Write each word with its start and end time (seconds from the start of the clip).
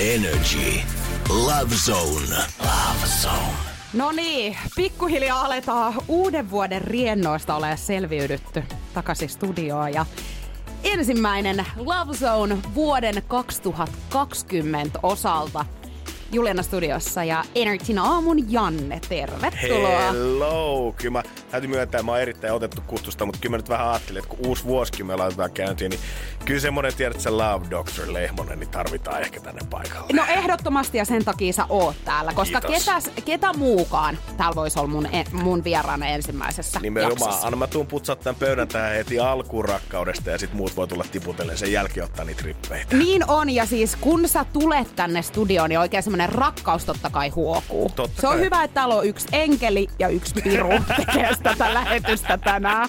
Energy. 0.00 0.80
Love 1.28 1.74
Zone. 1.74 2.36
Love 2.60 3.06
Zone. 3.22 3.56
No 3.92 4.12
niin, 4.12 4.56
pikkuhiljaa 4.76 5.40
aletaan 5.40 5.94
uuden 6.08 6.50
vuoden 6.50 6.82
riennoista 6.82 7.54
ole 7.54 7.76
selviydytty 7.76 8.62
takaisin 8.94 9.28
studioon 9.28 9.92
ja 9.92 10.06
ensimmäinen 10.84 11.66
Love 11.76 12.16
Zone 12.16 12.58
vuoden 12.74 13.22
2020 13.28 14.98
osalta– 15.02 15.64
Juliana 16.32 16.62
Studiossa 16.62 17.24
ja 17.24 17.44
Energyn 17.54 17.98
aamun 17.98 18.52
Janne, 18.52 19.00
tervetuloa. 19.08 20.12
Hello! 20.12 20.94
Kyllä 20.96 21.12
mä 21.12 21.22
täytyy 21.50 21.70
myöntää, 21.70 21.98
että 21.98 22.02
mä 22.02 22.12
oon 22.12 22.20
erittäin 22.20 22.52
otettu 22.54 22.82
kutsusta, 22.86 23.26
mutta 23.26 23.40
kyllä 23.40 23.50
mä 23.50 23.56
nyt 23.56 23.68
vähän 23.68 23.88
ajattelin, 23.88 24.22
että 24.22 24.36
kun 24.36 24.46
uusi 24.46 24.64
vuosikin 24.64 25.06
me 25.06 25.16
laitetaan 25.16 25.50
käyntiin, 25.50 25.90
niin 25.90 26.00
kyllä 26.44 26.60
semmonen, 26.60 26.94
tiedät, 26.94 27.14
että 27.14 27.22
se 27.22 27.30
Love 27.30 27.66
Doctor 27.70 28.12
Lehmonen, 28.12 28.58
niin 28.60 28.70
tarvitaan 28.70 29.20
ehkä 29.20 29.40
tänne 29.40 29.60
paikalle. 29.70 30.06
No 30.12 30.24
ehdottomasti 30.28 30.98
ja 30.98 31.04
sen 31.04 31.24
takia 31.24 31.52
sä 31.52 31.66
oot 31.68 31.96
täällä, 32.04 32.32
koska 32.32 32.60
ketäs, 32.60 33.10
ketä 33.24 33.52
muukaan 33.52 34.18
täällä 34.36 34.54
voisi 34.54 34.78
olla 34.78 34.88
mun, 34.88 35.06
e, 35.06 35.24
mun 35.32 35.64
vieraana 35.64 36.06
ensimmäisessä 36.06 36.80
Nimenomaan. 36.80 37.20
jaksossa. 37.20 37.46
Anna 37.46 37.56
mä 37.56 37.66
tuun 37.66 37.86
putsat 37.86 38.20
tämän 38.20 38.36
pöydän 38.40 38.68
tähän 38.68 38.92
heti 38.92 39.18
alkuun 39.18 39.64
rakkaudesta 39.64 40.30
ja 40.30 40.38
sit 40.38 40.52
muut 40.52 40.76
voi 40.76 40.88
tulla 40.88 41.04
tiputellen 41.12 41.58
sen 41.58 41.72
jälkeen 41.72 42.04
ottaa 42.04 42.24
niitä 42.24 42.42
rippeitä. 42.44 42.96
Niin 42.96 43.30
on, 43.30 43.50
ja 43.50 43.66
siis 43.66 43.96
kun 43.96 44.28
sä 44.28 44.44
tulet 44.52 44.96
tänne 44.96 45.22
studioon, 45.22 45.68
niin 45.68 45.78
oikein 45.78 46.02
semmonen 46.20 46.38
rakkaus 46.38 46.84
totta 46.84 47.10
kai 47.10 47.28
huokuu. 47.28 47.90
Totta 47.96 48.20
Se 48.20 48.26
on 48.28 48.32
kai. 48.34 48.42
hyvä, 48.44 48.64
että 48.64 48.74
täällä 48.74 48.94
on 48.94 49.06
yksi 49.06 49.28
enkeli 49.32 49.86
ja 49.98 50.08
yksi 50.08 50.34
piru 50.42 50.68
tekee 50.96 51.30
tätä 51.42 51.74
lähetystä 51.74 52.38
tänään. 52.38 52.88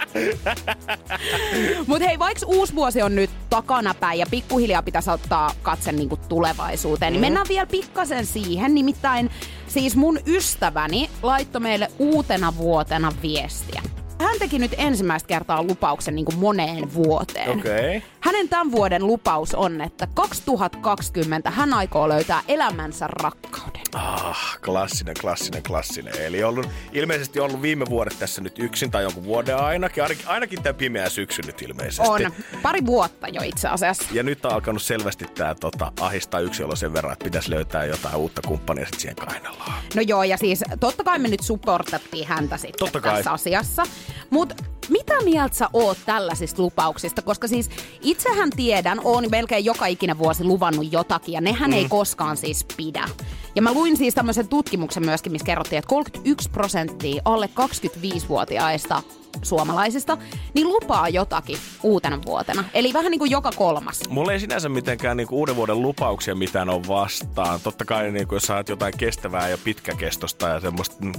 Mutta 1.87 2.07
hei, 2.07 2.19
vaikka 2.19 2.45
uusi 2.45 2.75
vuosi 2.75 3.01
on 3.01 3.15
nyt 3.15 3.29
takanapäin 3.49 4.19
ja 4.19 4.25
pikkuhiljaa 4.31 4.83
pitäisi 4.83 5.09
ottaa 5.09 5.51
katse 5.61 5.91
niinku 5.91 6.17
tulevaisuuteen, 6.17 7.13
niin 7.13 7.21
mennään 7.21 7.47
vielä 7.49 7.65
pikkasen 7.65 8.25
siihen. 8.25 8.75
Nimittäin 8.75 9.29
siis 9.67 9.95
mun 9.95 10.19
ystäväni 10.27 11.09
laittoi 11.23 11.61
meille 11.61 11.91
uutena 11.99 12.57
vuotena 12.57 13.11
viestiä. 13.21 13.81
Hän 14.21 14.39
teki 14.39 14.59
nyt 14.59 14.75
ensimmäistä 14.77 15.27
kertaa 15.27 15.63
lupauksen 15.63 16.15
niin 16.15 16.25
moneen 16.35 16.93
vuoteen. 16.93 17.49
Okay. 17.49 18.01
Hänen 18.19 18.49
tämän 18.49 18.71
vuoden 18.71 19.07
lupaus 19.07 19.55
on, 19.55 19.81
että 19.81 20.07
2020 20.13 21.51
hän 21.51 21.73
aikoo 21.73 22.09
löytää 22.09 22.41
elämänsä 22.47 23.07
rakkauden. 23.07 23.81
Ah, 23.93 24.59
klassinen, 24.65 25.15
klassinen, 25.21 25.63
klassinen. 25.63 26.21
Eli 26.21 26.43
ollut, 26.43 26.69
ilmeisesti 26.91 27.39
ollut 27.39 27.61
viime 27.61 27.85
vuodet 27.89 28.19
tässä 28.19 28.41
nyt 28.41 28.59
yksin 28.59 28.91
tai 28.91 29.03
jonkun 29.03 29.23
vuoden 29.23 29.57
ainakin. 29.57 30.03
Ainakin, 30.03 30.27
ainakin 30.27 30.63
tämä 30.63 30.73
pimeä 30.73 31.09
syksy 31.09 31.41
nyt 31.41 31.61
ilmeisesti. 31.61 32.09
On 32.09 32.31
pari 32.61 32.85
vuotta 32.85 33.27
jo 33.27 33.41
itse 33.41 33.67
asiassa. 33.67 34.03
Ja 34.11 34.23
nyt 34.23 34.45
on 34.45 34.53
alkanut 34.53 34.81
selvästi 34.81 35.25
tämä 35.25 35.55
tota, 35.55 35.91
ahistaa 35.99 36.39
yksilö 36.39 36.75
sen 36.75 36.93
verran, 36.93 37.13
että 37.13 37.23
pitäisi 37.23 37.49
löytää 37.49 37.85
jotain 37.85 38.15
uutta 38.15 38.41
kumppania 38.47 38.85
sit 38.85 38.99
siihen 38.99 39.15
kainaloon. 39.15 39.71
No 39.95 40.01
joo, 40.01 40.23
ja 40.23 40.37
siis 40.37 40.63
totta 40.79 41.03
kai 41.03 41.19
me 41.19 41.27
nyt 41.27 41.43
supportattiin 41.43 42.27
häntä 42.27 42.57
sitten 42.57 42.79
Totta 42.79 43.01
kai. 43.01 43.15
tässä 43.15 43.31
asiassa. 43.31 43.83
Mutta 44.31 44.55
mitä 44.89 45.13
mieltä 45.23 45.55
sä 45.55 45.69
oot 45.73 45.97
tällaisista 46.05 46.61
lupauksista? 46.61 47.21
Koska 47.21 47.47
siis 47.47 47.69
itsehän 48.01 48.49
tiedän, 48.49 49.01
oon 49.03 49.25
melkein 49.31 49.65
joka 49.65 49.85
ikinen 49.85 50.17
vuosi 50.17 50.43
luvannut 50.43 50.93
jotakin, 50.93 51.33
ja 51.33 51.41
nehän 51.41 51.71
mm. 51.71 51.77
ei 51.77 51.85
koskaan 51.89 52.37
siis 52.37 52.65
pidä. 52.77 53.09
Ja 53.55 53.61
mä 53.61 53.73
luin 53.73 53.97
siis 53.97 54.15
tämmöisen 54.15 54.47
tutkimuksen 54.47 55.05
myöskin, 55.05 55.31
missä 55.31 55.45
kerrottiin, 55.45 55.77
että 55.79 55.89
31 55.89 56.49
prosenttia 56.49 57.21
alle 57.25 57.49
25-vuotiaista 57.59 59.01
suomalaisista, 59.41 60.17
niin 60.53 60.67
lupaa 60.67 61.09
jotakin 61.09 61.57
uutena 61.83 62.19
vuotena. 62.25 62.63
Eli 62.73 62.93
vähän 62.93 63.11
niin 63.11 63.19
kuin 63.19 63.31
joka 63.31 63.51
kolmas. 63.55 63.99
Mulla 64.09 64.33
ei 64.33 64.39
sinänsä 64.39 64.69
mitenkään 64.69 65.17
niinku 65.17 65.39
uuden 65.39 65.55
vuoden 65.55 65.81
lupauksia 65.81 66.35
mitään 66.35 66.69
on 66.69 66.87
vastaan. 66.87 67.59
Totta 67.63 67.85
kai 67.85 68.11
niinku, 68.11 68.35
jos 68.35 68.43
saat 68.43 68.69
jotain 68.69 68.97
kestävää 68.97 69.49
ja 69.49 69.57
pitkäkestosta 69.57 70.47
ja 70.47 70.59
semmoista 70.59 70.95
mm, 70.99 71.13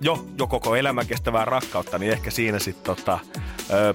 jo, 0.00 0.24
jo 0.38 0.46
koko 0.46 0.76
elämän 0.76 1.06
kestävää 1.06 1.44
rakkautta, 1.44 1.98
niin 1.98 2.12
ehkä 2.12 2.30
siinä 2.30 2.58
sitten 2.58 2.96
tota, 2.96 3.18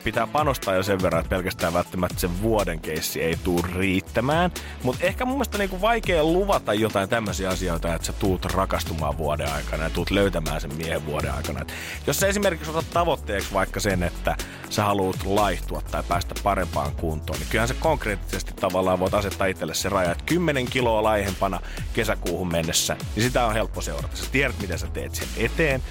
pitää 0.04 0.28
panostaa 0.28 0.76
jo 0.76 0.84
sen 0.84 1.02
verran, 1.02 1.22
että 1.22 1.30
pelkästään 1.30 1.74
välttämättä 1.74 2.20
sen 2.20 2.42
vuoden 2.42 2.80
keissi 2.80 3.22
ei 3.22 3.36
tuu 3.44 3.62
riittämään. 3.76 4.52
Mutta 4.84 5.06
ehkä 5.06 5.26
mun 5.26 5.36
mielestä 5.36 5.58
niinku 5.58 5.82
vaikea 5.82 6.24
luvata 6.24 6.74
jotain 6.74 7.10
tämmöisiä 7.10 7.50
asioita, 7.50 7.96
että 7.96 8.08
sä 8.08 8.14
tuut 8.14 8.46
rakastumaan 8.46 9.18
vuoden 9.18 9.54
aikana 9.54 9.84
ja 9.84 9.90
tuut 9.90 10.12
löytämään 10.12 10.62
sen 10.62 10.76
miehen 10.76 11.06
vuoden 11.06 11.34
aikana. 11.34 11.62
Et 11.62 11.74
jos 12.08 12.20
sä 12.20 12.28
esimerkiksi 12.28 12.70
otat 12.70 12.86
tavoitteeksi 12.94 13.53
vaikka 13.54 13.80
sen, 13.80 14.04
että 14.04 14.38
sä 14.70 14.84
haluat 14.84 15.26
laihtua 15.26 15.82
tai 15.82 16.04
päästä 16.08 16.36
parempaan 16.44 16.96
kuntoon, 16.96 17.40
niin 17.40 17.50
kyllähän 17.50 17.68
se 17.68 17.74
konkreettisesti 17.74 18.54
tavallaan 18.54 19.00
voit 19.00 19.14
asettaa 19.14 19.48
itselle 19.48 19.74
se 19.74 19.90
raja, 19.90 20.12
että 20.12 20.24
10 20.26 20.66
kiloa 20.66 21.04
laihempana 21.04 21.60
kesäkuuhun 21.94 22.52
mennessä, 22.52 22.98
niin 23.16 23.24
sitä 23.24 23.46
on 23.46 23.54
helppo 23.54 23.82
seurata. 23.82 24.18
Sä 24.18 24.32
tiedät, 24.32 24.56
miten 24.62 24.80
sä 24.80 24.88
teet 24.88 25.16
sen 25.16 25.28
eteen, 25.38 25.84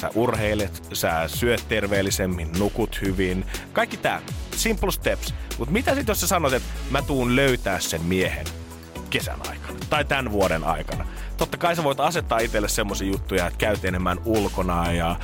sä 0.00 0.10
urheilet, 0.14 0.88
sä 0.92 1.28
syöt 1.28 1.64
terveellisemmin, 1.68 2.48
nukut 2.58 3.00
hyvin. 3.02 3.46
Kaikki 3.72 3.96
tää. 3.96 4.22
Simple 4.56 4.92
steps. 4.92 5.34
Mutta 5.58 5.72
mitä 5.72 5.94
sitten, 5.94 6.12
jos 6.12 6.20
sä 6.20 6.26
sanot, 6.26 6.52
että 6.52 6.68
mä 6.90 7.02
tuun 7.02 7.36
löytää 7.36 7.80
sen 7.80 8.02
miehen 8.02 8.46
kesän 9.10 9.40
aikana 9.50 9.78
tai 9.90 10.04
tämän 10.04 10.32
vuoden 10.32 10.64
aikana? 10.64 11.06
Totta 11.36 11.56
kai 11.56 11.76
sä 11.76 11.84
voit 11.84 12.00
asettaa 12.00 12.38
itselle 12.38 12.68
semmoisia 12.68 13.08
juttuja, 13.08 13.46
että 13.46 13.58
käyt 13.58 13.84
enemmän 13.84 14.18
ulkona 14.24 14.92
ja 14.92 15.16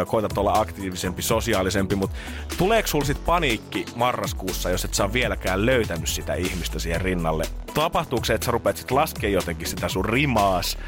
ö, 0.00 0.06
koetat 0.06 0.38
olla 0.38 0.52
aktiivisempi, 0.52 1.22
sosiaalisempi, 1.22 1.94
mutta 1.94 2.16
tuleeko 2.58 2.88
sulla 2.88 3.04
sit 3.04 3.24
paniikki 3.26 3.86
marraskuussa, 3.94 4.70
jos 4.70 4.84
et 4.84 4.94
sä 4.94 5.12
vieläkään 5.12 5.66
löytänyt 5.66 6.08
sitä 6.08 6.34
ihmistä 6.34 6.78
siihen 6.78 7.00
rinnalle? 7.00 7.44
Tapahtuuko 7.74 8.24
se, 8.24 8.34
että 8.34 8.44
sä 8.44 8.50
rupeat 8.50 8.76
sit 8.76 8.90
laskemaan 8.90 9.32
jotenkin 9.32 9.68
sitä 9.68 9.88
sun 9.88 10.04
rimaas? 10.04 10.78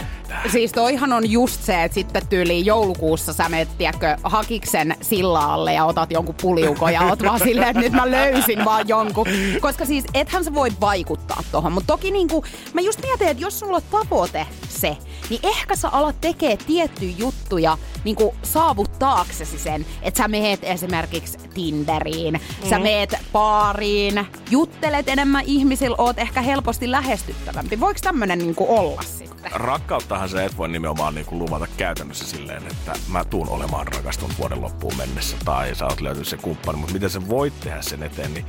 Siis 0.52 0.72
toihan 0.72 1.12
on 1.12 1.30
just 1.30 1.62
se, 1.62 1.84
että 1.84 1.94
sitten 1.94 2.26
tyyliin 2.26 2.66
joulukuussa 2.66 3.32
sä 3.32 3.48
menet, 3.48 3.68
tiedätkö, 3.78 4.16
hakiksen 4.22 4.96
sillaalle 5.02 5.72
ja 5.72 5.84
otat 5.84 6.10
jonkun 6.10 6.34
puliukon 6.42 6.92
ja 6.92 7.02
oot 7.02 7.22
vaan 7.22 7.40
silleen, 7.40 7.68
että 7.68 7.80
nyt 7.80 7.92
mä 7.92 8.10
löysin 8.10 8.64
vaan 8.64 8.88
jonkun. 8.88 9.26
Koska 9.60 9.84
siis 9.84 10.04
ethän 10.14 10.44
sä 10.44 10.54
voi 10.54 10.70
vaikuttaa 10.80 11.42
tohon. 11.52 11.72
Mutta 11.72 11.86
toki 11.86 12.10
niinku, 12.10 12.44
mä 12.72 12.80
just 12.80 13.00
mietin, 13.02 13.28
että 13.28 13.42
jos 13.42 13.58
sulla 13.58 13.76
on 13.76 13.82
tavoite 13.90 14.46
se, 14.68 14.96
niin 15.30 15.40
ehkä 15.42 15.76
sä 15.76 15.88
alat 15.88 16.20
tekee 16.20 16.56
tiettyjä 16.56 17.14
juttuja 17.18 17.78
niinku 18.04 18.34
saavuttaaksesi 18.42 19.58
sen, 19.58 19.86
että 20.02 20.18
sä 20.18 20.28
meet 20.28 20.60
esimerkiksi 20.62 21.38
Tinderiin, 21.54 22.34
mm. 22.34 22.68
sä 22.68 22.78
meet 22.78 23.14
baariin, 23.32 24.26
juttelet 24.50 25.08
enemmän 25.08 25.44
ihmisillä, 25.46 25.96
oot 25.98 26.18
ehkä 26.18 26.42
helposti 26.42 26.90
lähestyttävämpi. 26.90 27.80
Voiko 27.80 28.00
tämmönen 28.02 28.38
niinku 28.38 28.66
olla 28.78 29.02
sitten? 29.02 29.50
Rakkauttahan 29.52 30.28
sä 30.28 30.44
et 30.44 30.56
voi 30.56 30.68
nimenomaan 30.68 31.14
niinku 31.14 31.38
luvata 31.38 31.66
käytännössä 31.76 32.26
silleen, 32.26 32.66
että 32.66 32.92
mä 33.08 33.24
tuun 33.24 33.48
olemaan 33.48 33.86
rakastunut 33.86 34.38
vuoden 34.38 34.62
loppuun 34.62 34.96
mennessä 34.96 35.36
tai 35.44 35.74
sä 35.74 35.86
oot 35.86 36.00
löytynyt 36.00 36.28
se 36.28 36.36
kumppani, 36.36 36.78
mutta 36.78 36.92
miten 36.92 37.10
sä 37.10 37.28
voit 37.28 37.60
tehdä 37.60 37.82
sen 37.82 38.02
eteen, 38.02 38.34
niin 38.34 38.46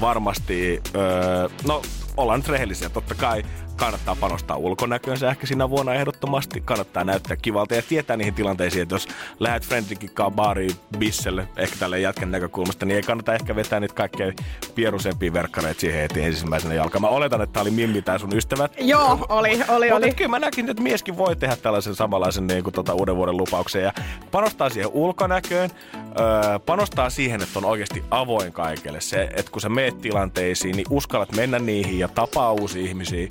varmasti, 0.00 0.82
öö, 0.94 1.48
no 1.64 1.82
ollaan 2.22 2.40
nyt 2.40 2.48
rehellisiä, 2.48 2.88
totta 2.88 3.14
kai 3.14 3.42
kannattaa 3.80 4.16
panostaa 4.20 4.56
ulkonäköönsä 4.56 5.30
ehkä 5.30 5.46
siinä 5.46 5.70
vuonna 5.70 5.94
ehdottomasti. 5.94 6.60
Kannattaa 6.60 7.04
näyttää 7.04 7.36
kivalta 7.36 7.74
ja 7.74 7.82
tietää 7.82 8.16
niihin 8.16 8.34
tilanteisiin, 8.34 8.82
että 8.82 8.94
jos 8.94 9.08
lähdet 9.38 9.66
friendikin 9.66 10.10
kanssa 10.14 10.36
baariin 10.36 10.76
bisselle, 10.98 11.48
ehkä 11.56 11.76
tälle 11.78 12.00
jätkän 12.00 12.30
näkökulmasta, 12.30 12.86
niin 12.86 12.96
ei 12.96 13.02
kannata 13.02 13.34
ehkä 13.34 13.56
vetää 13.56 13.80
niitä 13.80 13.94
kaikkein 13.94 14.36
pierusempia 14.74 15.32
verkkareita 15.32 15.80
siihen 15.80 16.00
heti 16.00 16.22
ensimmäisenä 16.22 16.74
jalkaan. 16.74 17.02
Mä 17.02 17.08
oletan, 17.08 17.42
että 17.42 17.52
tää 17.52 17.62
oli 17.62 17.70
Mimmi 17.70 18.02
tää 18.02 18.18
sun 18.18 18.36
ystävät. 18.36 18.72
Joo, 18.78 19.26
oli, 19.28 19.60
oli, 19.68 19.90
Mutta 19.90 19.96
oli. 19.96 20.14
kyllä 20.14 20.30
mä 20.30 20.38
näkin, 20.38 20.70
että 20.70 20.82
mieskin 20.82 21.16
voi 21.16 21.36
tehdä 21.36 21.56
tällaisen 21.56 21.94
samanlaisen 21.94 22.46
niin 22.46 22.64
kuin, 22.64 22.74
tota, 22.74 22.94
uuden 22.94 23.16
vuoden 23.16 23.36
lupauksen 23.36 23.82
ja 23.82 23.92
panostaa 24.30 24.70
siihen 24.70 24.90
ulkonäköön, 24.92 25.70
öö, 25.94 26.58
panostaa 26.58 27.10
siihen, 27.10 27.42
että 27.42 27.58
on 27.58 27.64
oikeasti 27.64 28.04
avoin 28.10 28.52
kaikelle. 28.52 29.00
Se, 29.00 29.30
että 29.36 29.52
kun 29.52 29.60
sä 29.60 29.68
meet 29.68 30.00
tilanteisiin, 30.00 30.76
niin 30.76 30.86
uskallat 30.90 31.36
mennä 31.36 31.58
niihin 31.58 31.98
ja 31.98 32.08
tapaa 32.14 32.52
uusia 32.52 32.82
ihmisiä. 32.82 33.28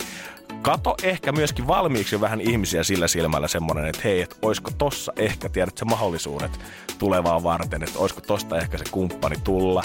Kato 0.61 0.95
ehkä 1.03 1.31
myöskin 1.31 1.67
valmiiksi 1.67 2.21
vähän 2.21 2.41
ihmisiä 2.41 2.83
sillä 2.83 3.07
silmällä 3.07 3.47
semmonen, 3.47 3.85
että 3.85 4.01
hei, 4.03 4.21
että 4.21 4.35
oisko 4.41 4.71
tossa 4.77 5.13
ehkä, 5.15 5.49
tiedät 5.49 5.77
sä 5.77 5.85
mahdollisuudet 5.85 6.59
tulevaa 6.99 7.43
varten, 7.43 7.83
että 7.83 7.99
oisko 7.99 8.21
tosta 8.21 8.57
ehkä 8.57 8.77
se 8.77 8.83
kumppani 8.91 9.35
tulla. 9.43 9.83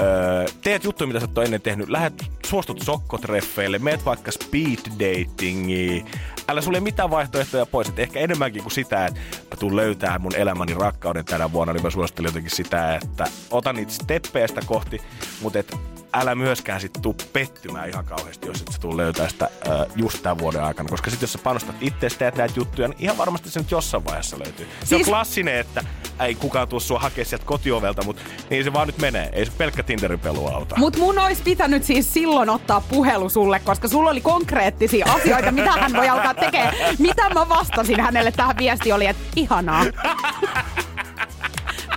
Öö, 0.00 0.46
teet 0.62 0.84
juttuja, 0.84 1.06
mitä 1.06 1.20
sä 1.20 1.28
ole 1.36 1.44
ennen 1.44 1.60
tehnyt. 1.60 1.88
Lähet, 1.88 2.24
suostut 2.46 2.80
sokkotreffeille, 2.82 3.78
meet 3.78 4.04
vaikka 4.04 4.30
speed 4.32 4.78
datingiin. 4.98 6.06
Älä 6.48 6.60
sulle 6.60 6.80
mitään 6.80 7.10
vaihtoehtoja 7.10 7.66
pois. 7.66 7.88
Et 7.88 7.98
ehkä 7.98 8.20
enemmänkin 8.20 8.62
kuin 8.62 8.72
sitä, 8.72 9.06
että 9.06 9.20
mä 9.20 9.56
tuun 9.58 9.76
löytää 9.76 10.18
mun 10.18 10.34
elämäni 10.36 10.74
rakkauden 10.74 11.24
tänä 11.24 11.52
vuonna, 11.52 11.72
niin 11.72 11.82
mä 11.82 11.90
suosittelen 11.90 12.28
jotenkin 12.28 12.56
sitä, 12.56 12.94
että 12.94 13.24
ota 13.50 13.72
niitä 13.72 13.92
steppejä 13.92 14.46
sitä 14.46 14.60
kohti, 14.66 15.00
mutta 15.42 15.58
et 15.58 15.76
älä 16.14 16.34
myöskään 16.34 16.80
sit 16.80 16.92
tuu 17.02 17.16
pettymään 17.32 17.88
ihan 17.88 18.04
kauheasti, 18.04 18.46
jos 18.46 18.60
et 18.60 18.72
sä 18.72 18.78
tuu 18.78 18.96
löytää 18.96 19.28
sitä 19.28 19.44
äh, 19.44 19.86
just 19.96 20.22
tämän 20.22 20.38
vuoden 20.38 20.64
aikana. 20.64 20.88
Koska 20.88 21.10
sit 21.10 21.22
jos 21.22 21.32
sä 21.32 21.38
panostat 21.38 21.76
itsestä 21.80 22.18
teet 22.18 22.36
näitä 22.36 22.54
juttuja, 22.56 22.88
niin 22.88 22.98
ihan 23.00 23.18
varmasti 23.18 23.50
se 23.50 23.60
nyt 23.60 23.70
jossain 23.70 24.04
vaiheessa 24.04 24.38
löytyy. 24.38 24.66
Se 24.80 24.86
Siis- 24.86 25.08
on 25.08 25.12
klassinen, 25.12 25.58
että 25.58 25.84
ei 26.20 26.34
kukaan 26.34 26.68
tuu 26.68 26.80
sua 26.80 26.98
hakea 26.98 27.24
sieltä 27.24 27.46
kotiovelta, 27.46 28.04
mutta 28.04 28.22
niin 28.50 28.64
se 28.64 28.72
vaan 28.72 28.86
nyt 28.86 28.98
menee. 28.98 29.28
Ei 29.32 29.46
se 29.46 29.52
pelkkä 29.58 29.82
Tinderin 29.82 30.20
pelu 30.20 30.46
auta. 30.46 30.76
Mut 30.78 30.96
mun 30.96 31.18
olisi 31.18 31.42
pitänyt 31.42 31.84
siis 31.84 32.12
silloin 32.12 32.50
ottaa 32.50 32.80
puhelu 32.80 33.28
sulle, 33.28 33.58
koska 33.58 33.88
sulla 33.88 34.10
oli 34.10 34.20
konkreettisia 34.20 35.06
asioita, 35.08 35.52
mitä 35.52 35.72
hän 35.72 35.92
voi 35.92 36.08
alkaa 36.08 36.34
tekemään. 36.34 36.74
Mitä 36.98 37.30
mä 37.30 37.48
vastasin 37.48 38.00
hänelle 38.00 38.32
tähän 38.32 38.56
viesti 38.58 38.92
oli, 38.92 39.06
että 39.06 39.22
ihanaa. 39.36 39.84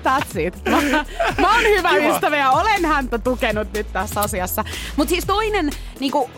That's 0.07 0.39
it. 0.39 0.56
Mä, 0.71 1.06
mä 1.42 1.54
oon 1.54 1.63
hyvä 1.63 1.89
Kiva. 1.89 2.15
ystävä 2.15 2.38
ja 2.38 2.51
olen 2.51 2.86
häntä 2.86 3.19
tukenut 3.19 3.74
nyt 3.74 3.94
tässä 3.94 4.21
asiassa. 4.21 4.63
Mutta 4.95 5.09
siis 5.09 5.25
toinen 5.25 5.69
niinku, 6.00 6.30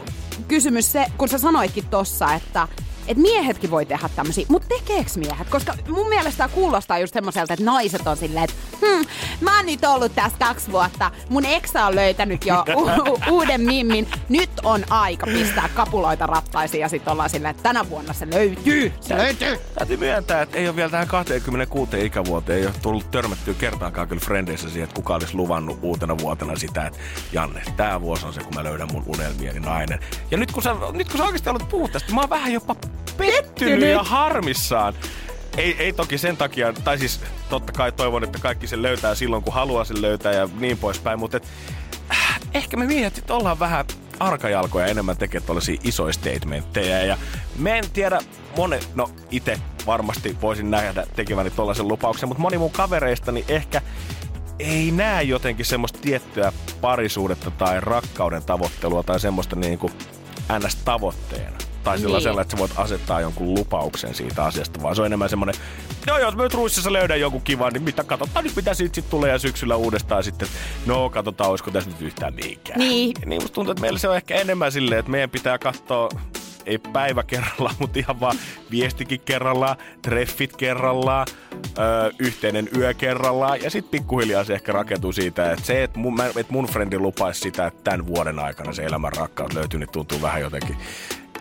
kysymys 0.48 0.92
se, 0.92 1.06
kun 1.18 1.30
sä 1.30 1.38
sanoitkin 1.38 1.86
tossa, 1.86 2.34
että 2.34 2.68
että 3.08 3.22
miehetkin 3.22 3.72
voi 3.72 3.86
tehdä 3.86 4.10
tämmöisiä, 4.16 4.46
mutta 4.50 4.68
tekeeks 4.68 5.18
miehet? 5.18 5.50
Koska 5.50 5.74
mun 5.88 6.10
mielestä 6.10 6.38
tää 6.38 6.48
kuulostaa 6.48 7.00
just 7.00 7.14
semmoiselta, 7.14 7.54
että 7.54 7.66
naiset 7.66 8.08
on 8.08 8.18
silleen, 8.18 8.44
että 8.44 8.56
hm, 8.82 9.06
mä 9.42 9.56
oon 9.58 9.66
nyt 9.66 9.86
ollut 9.86 10.16
tässä 10.16 10.38
kaksi 10.40 10.72
vuotta, 10.72 11.12
mun 11.30 11.46
eksä 11.46 11.86
on 11.86 11.96
löytänyt 11.96 12.46
jo 12.46 12.56
u- 12.76 13.12
u- 13.12 13.20
uuden 13.30 13.62
mimmin, 13.62 14.08
nyt 14.30 14.50
on 14.64 14.84
aika 14.90 15.26
pistää 15.26 15.70
kapuloita 15.76 16.26
rattaisiin 16.28 16.82
ja 16.82 16.90
sitten 16.90 17.12
ollaan 17.12 17.30
silleen, 17.30 17.52
että 17.52 17.64
tänä 17.64 17.90
vuonna 17.90 18.14
se 18.14 18.28
löytyy, 18.34 18.94
se 19.02 19.18
löytyy. 19.18 19.58
Täytyy 19.80 19.98
myöntää, 19.98 20.42
että 20.42 20.58
ei 20.58 20.68
ole 20.68 20.76
vielä 20.76 20.90
tähän 20.90 21.08
26 21.08 22.06
ikävuoteen 22.06 22.60
ei 22.60 22.66
ole 22.66 22.74
tullut 22.82 23.12
törmättyä 23.12 23.54
kertaakaan 23.54 24.08
kyllä 24.08 24.22
frendeissä 24.26 24.70
siihen, 24.70 24.84
että 24.84 24.96
kuka 24.96 25.14
olisi 25.16 25.36
luvannut 25.36 25.80
uutena 25.82 26.18
vuotena 26.18 26.56
sitä, 26.56 26.86
että 26.88 27.00
Janne, 27.32 27.62
tämä 27.78 28.02
vuosi 28.02 28.26
on 28.26 28.34
se, 28.34 28.40
kun 28.44 28.56
mä 28.56 28.64
löydän 28.64 28.88
mun 28.92 29.04
unelmieni 29.08 29.60
nainen. 29.60 30.00
Ja 30.32 30.38
nyt 30.38 30.52
kun 30.52 30.64
sä, 30.64 30.76
nyt 30.94 31.10
kun 31.10 31.18
sä 31.18 31.24
oikeasti 31.24 31.50
aloit 31.50 31.70
puhua 31.70 31.88
tästä, 31.88 32.14
mä 32.14 32.22
oon 32.22 32.30
vähän 32.30 32.54
jopa 32.54 32.76
pettynyt 33.18 33.90
ja 33.90 34.04
harmissaan. 34.04 34.94
Ei, 35.60 35.76
ei 35.80 35.94
toki 35.94 36.18
sen 36.18 36.38
takia, 36.38 36.74
tai 36.74 36.98
siis 36.98 37.22
totta 37.50 37.72
kai 37.72 37.92
toivon, 37.92 38.24
että 38.24 38.40
kaikki 38.40 38.68
sen 38.68 38.82
löytää 38.82 39.16
silloin, 39.16 39.44
kun 39.44 39.54
haluaa 39.54 39.84
sen 39.84 40.02
löytää 40.02 40.34
ja 40.34 40.50
niin 40.60 40.78
poispäin, 40.78 41.20
mutta 41.20 41.38
et, 41.38 41.48
äh, 42.12 42.40
ehkä 42.54 42.78
me 42.78 42.86
miehet 42.86 43.16
sit 43.16 43.32
ollaan 43.32 43.60
vähän 43.60 43.86
arkajalkoja 44.20 44.88
enemmän 44.88 45.18
tekee 45.18 45.42
tuollaisia 45.42 45.82
isoja 45.84 46.14
statementteja. 46.14 47.06
Ja 47.06 47.18
mä 47.58 47.76
en 47.76 47.90
tiedä, 47.94 48.20
mone, 48.58 48.80
no 48.96 49.10
itse 49.32 49.60
varmasti 49.86 50.38
voisin 50.42 50.72
nähdä 50.72 51.06
tekeväni 51.16 51.50
tuollaisen 51.50 51.88
lupauksen, 51.88 52.30
mutta 52.30 52.42
moni 52.42 52.58
mun 52.58 52.72
kavereistani 52.72 53.46
ehkä 53.48 53.82
ei 54.60 54.92
näe 54.92 55.24
jotenkin 55.24 55.66
semmoista 55.66 56.00
tiettyä 56.02 56.54
parisuudetta 56.82 57.52
tai 57.52 57.82
rakkauden 57.82 58.44
tavoittelua 58.44 59.04
tai 59.04 59.20
semmoista 59.20 59.56
niin 59.56 59.80
kuin 59.80 59.94
NS-tavoitteena. 60.60 61.69
Tai 61.84 61.96
Niin. 61.96 62.02
sellaisella, 62.02 62.42
että 62.42 62.52
sä 62.52 62.58
voit 62.58 62.72
asettaa 62.76 63.22
jonkun 63.22 63.54
lupauksen 63.54 64.16
siitä 64.16 64.44
asiasta, 64.46 64.82
vaan 64.82 64.96
se 64.96 65.02
on 65.02 65.06
enemmän 65.06 65.30
semmoinen, 65.30 65.56
no 66.08 66.18
jos 66.18 66.36
mä 66.36 66.44
nyt 66.44 66.54
ruississa 66.54 66.94
löydän 66.94 67.20
jonkun 67.20 67.42
kivan, 67.42 67.74
niin 67.74 67.84
mitä, 67.84 68.04
katsotaan 68.04 68.46
nyt 68.46 68.56
mitä 68.56 68.74
siitä 68.74 68.96
sit 68.96 69.10
tulee 69.10 69.32
ja 69.32 69.40
syksyllä 69.40 69.76
uudestaan 69.76 70.24
sitten, 70.24 70.48
no 70.86 71.10
katsotaan, 71.10 71.50
olisiko 71.50 71.72
tässä 71.72 71.90
nyt 71.90 72.02
yhtään 72.02 72.34
mihinkään. 72.34 72.80
Niin. 72.80 73.14
Niin 73.26 73.42
musta 73.42 73.56
tuntuu, 73.56 73.72
että 73.72 73.82
meillä 73.82 74.00
se 74.00 74.10
on 74.10 74.16
ehkä 74.16 74.36
enemmän 74.36 74.72
silleen, 74.72 75.00
että 75.00 75.12
meidän 75.12 75.30
pitää 75.30 75.58
katsoa 75.58 76.10
ei 76.66 76.78
päivä 76.78 77.24
kerrallaan, 77.24 77.76
mutta 77.80 78.00
ihan 78.00 78.20
vaan 78.20 78.36
viestikin 78.72 79.22
kerrallaan, 79.26 79.78
treffit 80.02 80.56
kerrallaan, 80.56 81.28
öö, 81.80 82.12
yhteinen 82.20 82.70
yö 82.78 82.94
kerrallaan. 82.94 83.62
Ja 83.62 83.70
sitten 83.70 83.92
pikkuhiljaa 83.92 84.44
se 84.44 84.54
ehkä 84.54 84.72
rakentuu 84.72 85.12
siitä, 85.12 85.52
että 85.52 85.66
se, 85.66 85.84
että 85.84 86.00
mun, 86.00 86.22
että 86.22 86.54
mun 86.54 86.66
frendi 86.68 86.98
lupaisi 86.98 87.40
sitä, 87.40 87.68
että 87.68 87.84
tämän 87.84 88.08
vuoden 88.08 88.40
aikana 88.40 88.74
se 88.74 88.84
elämän 88.84 89.14
rakkaus 89.14 89.54
löytyy, 89.54 89.80
niin 89.80 89.90
tuntuu 89.92 90.22
vähän 90.22 90.42
jotenkin 90.42 90.78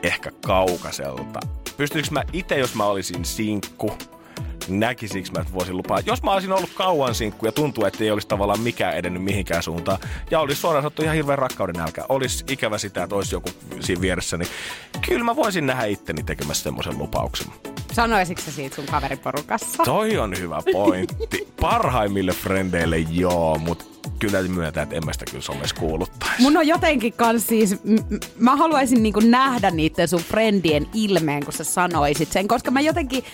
ehkä 0.02 0.30
kaukaiselta. 0.46 1.40
Pystyykö 1.76 2.08
mä 2.10 2.22
itse, 2.32 2.58
jos 2.58 2.74
mä 2.74 2.84
olisin 2.84 3.24
sinkku, 3.24 3.92
näkisikö 4.68 5.28
mä, 5.34 5.40
että 5.40 5.52
voisin 5.52 5.76
lupaa. 5.76 6.00
Jos 6.06 6.22
mä 6.22 6.32
olisin 6.32 6.52
ollut 6.52 6.70
kauan 6.74 7.14
sinkku 7.14 7.46
ja 7.46 7.52
tuntuu, 7.52 7.84
että 7.84 8.04
ei 8.04 8.10
olisi 8.10 8.28
tavallaan 8.28 8.60
mikään 8.60 8.96
edennyt 8.96 9.22
mihinkään 9.22 9.62
suuntaan, 9.62 9.98
ja 10.30 10.40
olisi 10.40 10.60
suoraan 10.60 10.82
sanottu 10.82 11.02
ihan 11.02 11.16
hirveän 11.16 11.38
rakkauden 11.38 11.76
nälkä, 11.76 12.04
olisi 12.08 12.44
ikävä 12.48 12.78
sitä, 12.78 13.02
että 13.02 13.16
olisi 13.16 13.34
joku 13.34 13.48
siinä 13.80 14.00
vieressä, 14.00 14.36
niin 14.36 14.48
kyllä 15.08 15.24
mä 15.24 15.36
voisin 15.36 15.66
nähdä 15.66 15.84
itteni 15.84 16.22
tekemässä 16.22 16.62
semmoisen 16.62 16.98
lupauksen. 16.98 17.46
Sanoisitko 17.92 18.42
sä 18.42 18.52
siitä 18.52 18.76
sun 18.76 18.86
kaveriporukassa? 18.86 19.84
Toi 19.84 20.18
on 20.18 20.38
hyvä 20.38 20.62
pointti. 20.72 21.48
Parhaimmille 21.60 22.32
frendeille 22.32 22.98
joo, 22.98 23.58
mutta 23.58 23.84
kyllä 24.18 24.42
myöntää, 24.42 24.82
että 24.82 24.96
en 24.96 25.04
mä 25.04 25.12
sitä 25.12 25.24
kyllä 25.30 25.42
somessa 25.42 25.76
kuuluttaisi. 25.76 26.42
Mun 26.42 26.56
on 26.56 26.66
jotenkin 26.66 27.12
kans 27.12 27.46
siis, 27.46 27.84
m- 27.84 28.16
mä 28.38 28.56
haluaisin 28.56 29.02
niinku 29.02 29.20
nähdä 29.20 29.70
niiden 29.70 30.08
sun 30.08 30.20
friendien 30.20 30.86
ilmeen, 30.94 31.44
kun 31.44 31.52
sä 31.52 31.64
sanoisit 31.64 32.32
sen, 32.32 32.48
koska 32.48 32.70
mä 32.70 32.80
jotenkin 32.80 33.24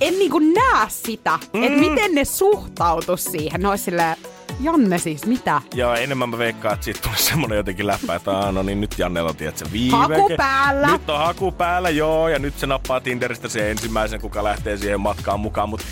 en 0.00 0.18
niinku 0.18 0.38
näe 0.38 0.86
sitä, 0.88 1.38
mm. 1.52 1.62
että 1.62 1.78
miten 1.78 2.14
ne 2.14 2.24
suhtautus 2.24 3.24
siihen. 3.24 3.60
Ne 3.60 3.68
ois 3.68 3.84
silleen, 3.84 4.16
Janne 4.60 4.98
siis, 4.98 5.26
mitä? 5.26 5.62
Joo, 5.74 5.94
enemmän 5.94 6.28
mä 6.28 6.38
veikkaan, 6.38 6.74
että 6.74 6.84
siitä 6.84 7.00
tulee 7.02 7.18
semmonen 7.18 7.56
jotenkin 7.56 7.86
läppä, 7.86 8.14
että 8.14 8.30
aah, 8.30 8.52
no 8.52 8.62
niin 8.62 8.80
nyt 8.80 8.98
Jannella 8.98 9.30
on, 9.30 9.36
tiedät, 9.36 9.58
se 9.58 9.72
viime... 9.72 9.96
Haku 9.96 10.30
päällä. 10.36 10.92
Nyt 10.92 11.10
on 11.10 11.18
haku 11.18 11.52
päällä, 11.52 11.90
joo, 11.90 12.28
ja 12.28 12.38
nyt 12.38 12.58
se 12.58 12.66
nappaa 12.66 13.00
Tinderistä 13.00 13.48
se 13.48 13.70
ensimmäisen, 13.70 14.20
kuka 14.20 14.44
lähtee 14.44 14.76
siihen 14.76 15.00
matkaan 15.00 15.40
mukaan, 15.40 15.68
mutta 15.68 15.86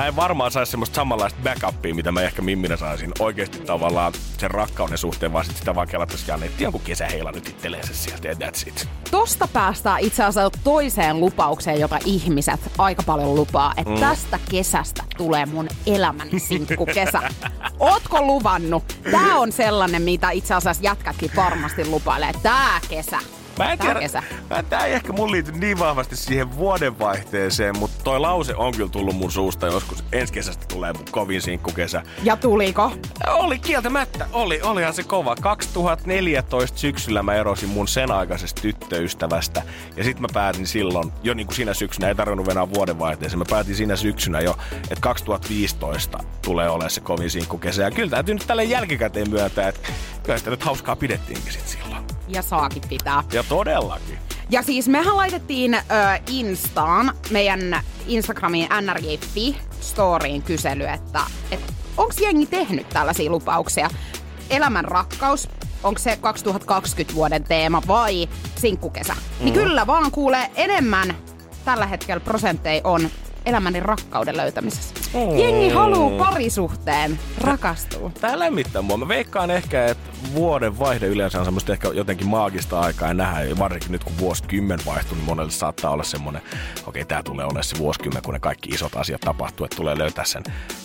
mä 0.00 0.06
en 0.06 0.16
varmaan 0.16 0.50
saisi 0.50 0.70
semmoista 0.70 0.94
samanlaista 0.94 1.40
backupia, 1.42 1.94
mitä 1.94 2.12
mä 2.12 2.20
ehkä 2.20 2.42
Mimminä 2.42 2.76
saisin 2.76 3.12
oikeasti 3.18 3.58
tavallaan 3.58 4.12
sen 4.38 4.50
rakkauden 4.50 4.98
suhteen, 4.98 5.32
vaan 5.32 5.44
sit 5.44 5.56
sitä 5.56 5.74
vaan 5.74 5.88
kelattaisiin 5.88 6.42
että 6.42 6.62
jonkun 6.62 6.80
kesäheila 6.80 7.32
nyt 7.32 7.48
ittelee 7.48 7.86
se 7.86 7.94
sieltä, 7.94 8.28
ja 8.28 8.34
that's 8.34 8.68
it. 8.68 8.88
Tosta 9.10 9.48
päästään 9.52 10.00
itse 10.00 10.24
asiassa 10.24 10.58
toiseen 10.64 11.20
lupaukseen, 11.20 11.80
jota 11.80 11.98
ihmiset 12.04 12.60
aika 12.78 13.02
paljon 13.02 13.34
lupaa, 13.34 13.72
että 13.76 13.92
mm. 13.92 14.00
tästä 14.00 14.38
kesästä 14.50 15.02
tulee 15.16 15.46
mun 15.46 15.68
elämän 15.86 16.28
sinkkukesä. 16.36 17.22
Ootko 17.80 18.22
luvannut? 18.22 18.98
Tää 19.10 19.38
on 19.38 19.52
sellainen, 19.52 20.02
mitä 20.02 20.30
itse 20.30 20.54
asiassa 20.54 20.82
jätkätkin 20.82 21.30
varmasti 21.36 21.86
lupailee. 21.86 22.32
Tää 22.42 22.80
kesä. 22.88 23.18
Mä 23.58 23.72
en 23.72 23.78
tiedä, 23.78 24.00
kesä. 24.00 24.22
mä, 24.50 24.62
tää 24.62 24.86
ei 24.86 24.92
ehkä 24.92 25.12
mun 25.12 25.30
liity 25.30 25.52
niin 25.52 25.78
vahvasti 25.78 26.16
siihen 26.16 26.56
vuodenvaihteeseen, 26.56 27.78
mutta 27.78 28.04
toi 28.04 28.20
lause 28.20 28.54
on 28.54 28.72
kyllä 28.72 28.90
tullut 28.90 29.16
mun 29.16 29.32
suusta 29.32 29.66
joskus. 29.66 30.04
Ensi 30.12 30.32
kesästä 30.32 30.66
tulee 30.66 30.92
mun 30.92 31.04
kovin 31.10 31.42
sinkkukesä. 31.42 32.02
Ja 32.22 32.36
tuliko? 32.36 32.92
Oli 33.26 33.58
kieltämättä, 33.58 34.26
oli, 34.32 34.60
olihan 34.62 34.94
se 34.94 35.02
kova. 35.02 35.36
2014 35.36 36.78
syksyllä 36.78 37.22
mä 37.22 37.34
erosin 37.34 37.68
mun 37.68 37.88
sen 37.88 38.10
aikaisesta 38.10 38.62
tyttöystävästä. 38.62 39.62
Ja 39.96 40.04
sitten 40.04 40.22
mä 40.22 40.28
päätin 40.32 40.66
silloin, 40.66 41.12
jo 41.22 41.34
niin 41.34 41.46
kuin 41.46 41.56
siinä 41.56 41.74
syksynä, 41.74 42.08
ei 42.08 42.14
tarvinnut 42.14 42.46
venää 42.46 42.74
vuodenvaihteeseen. 42.74 43.38
Mä 43.38 43.44
päätin 43.50 43.74
siinä 43.74 43.96
syksynä 43.96 44.40
jo, 44.40 44.56
että 44.82 45.00
2015 45.00 46.18
tulee 46.44 46.70
olemaan 46.70 46.90
se 46.90 47.00
kovin 47.00 47.30
sinkkukesä. 47.30 47.82
Ja 47.82 47.90
kyllä 47.90 48.10
täytyy 48.10 48.34
nyt 48.34 48.46
tälle 48.46 48.64
jälkikäteen 48.64 49.30
myöntää, 49.30 49.68
että 49.68 49.88
kyllä 50.22 50.38
sitä 50.38 50.50
nyt 50.50 50.64
hauskaa 50.64 50.96
pidettiinkin 50.96 51.52
sit 51.52 51.68
silloin. 51.68 52.15
Ja 52.28 52.42
saakin 52.42 52.82
pitää. 52.88 53.22
Ja 53.32 53.42
todellakin. 53.48 54.18
Ja 54.50 54.62
siis 54.62 54.88
mehän 54.88 55.16
laitettiin 55.16 55.74
ö, 55.74 55.80
Instaan, 56.30 57.12
meidän 57.30 57.80
Instagramiin 58.06 58.68
nrj.fi 58.80 59.56
storyin 59.80 60.42
kysely, 60.42 60.84
että 60.84 61.20
et, 61.50 61.60
onko 61.96 62.12
jengi 62.20 62.46
tehnyt 62.46 62.88
tällaisia 62.88 63.30
lupauksia? 63.30 63.90
Elämän 64.50 64.84
rakkaus, 64.84 65.48
onko 65.82 65.98
se 65.98 66.16
2020 66.16 67.14
vuoden 67.14 67.44
teema 67.44 67.82
vai 67.86 68.28
sinkkukesä? 68.56 69.14
Mm. 69.14 69.44
Niin 69.44 69.54
kyllä 69.54 69.86
vaan 69.86 70.10
kuulee 70.10 70.50
enemmän 70.54 71.16
tällä 71.64 71.86
hetkellä 71.86 72.20
prosentteja 72.20 72.80
on 72.84 73.10
elämäni 73.46 73.80
rakkauden 73.80 74.36
löytämisessä. 74.36 74.94
Mm. 75.14 75.38
Jengi 75.38 75.68
haluu 75.68 76.18
parisuhteen 76.18 77.18
rakastua. 77.40 78.10
Tää 78.20 78.38
lämmittää 78.38 78.82
mua. 78.82 78.96
Mä 78.96 79.08
veikkaan 79.08 79.50
ehkä, 79.50 79.86
että 79.86 80.10
vuoden 80.34 80.78
vaihde 80.78 81.06
yleensä 81.06 81.38
on 81.38 81.44
semmoista 81.44 81.72
ehkä 81.72 81.88
jotenkin 81.88 82.26
maagista 82.26 82.80
aikaa 82.80 83.08
ja 83.08 83.14
nähdään, 83.14 83.58
varsinkin 83.58 83.92
nyt 83.92 84.04
kun 84.04 84.18
vuosikymmen 84.18 84.78
vaihtuu, 84.86 85.16
niin 85.16 85.24
monelle 85.24 85.50
saattaa 85.50 85.90
olla 85.90 86.04
semmoinen, 86.04 86.42
okei, 86.42 86.86
okay, 86.86 87.04
tämä 87.04 87.22
tulee 87.22 87.44
olemaan 87.44 87.64
se 87.64 87.78
vuosikymmen, 87.78 88.22
kun 88.22 88.34
ne 88.34 88.40
kaikki 88.40 88.68
isot 88.70 88.96
asiat 88.96 89.20
tapahtuu, 89.20 89.64
että 89.64 89.76
tulee 89.76 89.98
löytää 89.98 90.24
sen. 90.24 90.42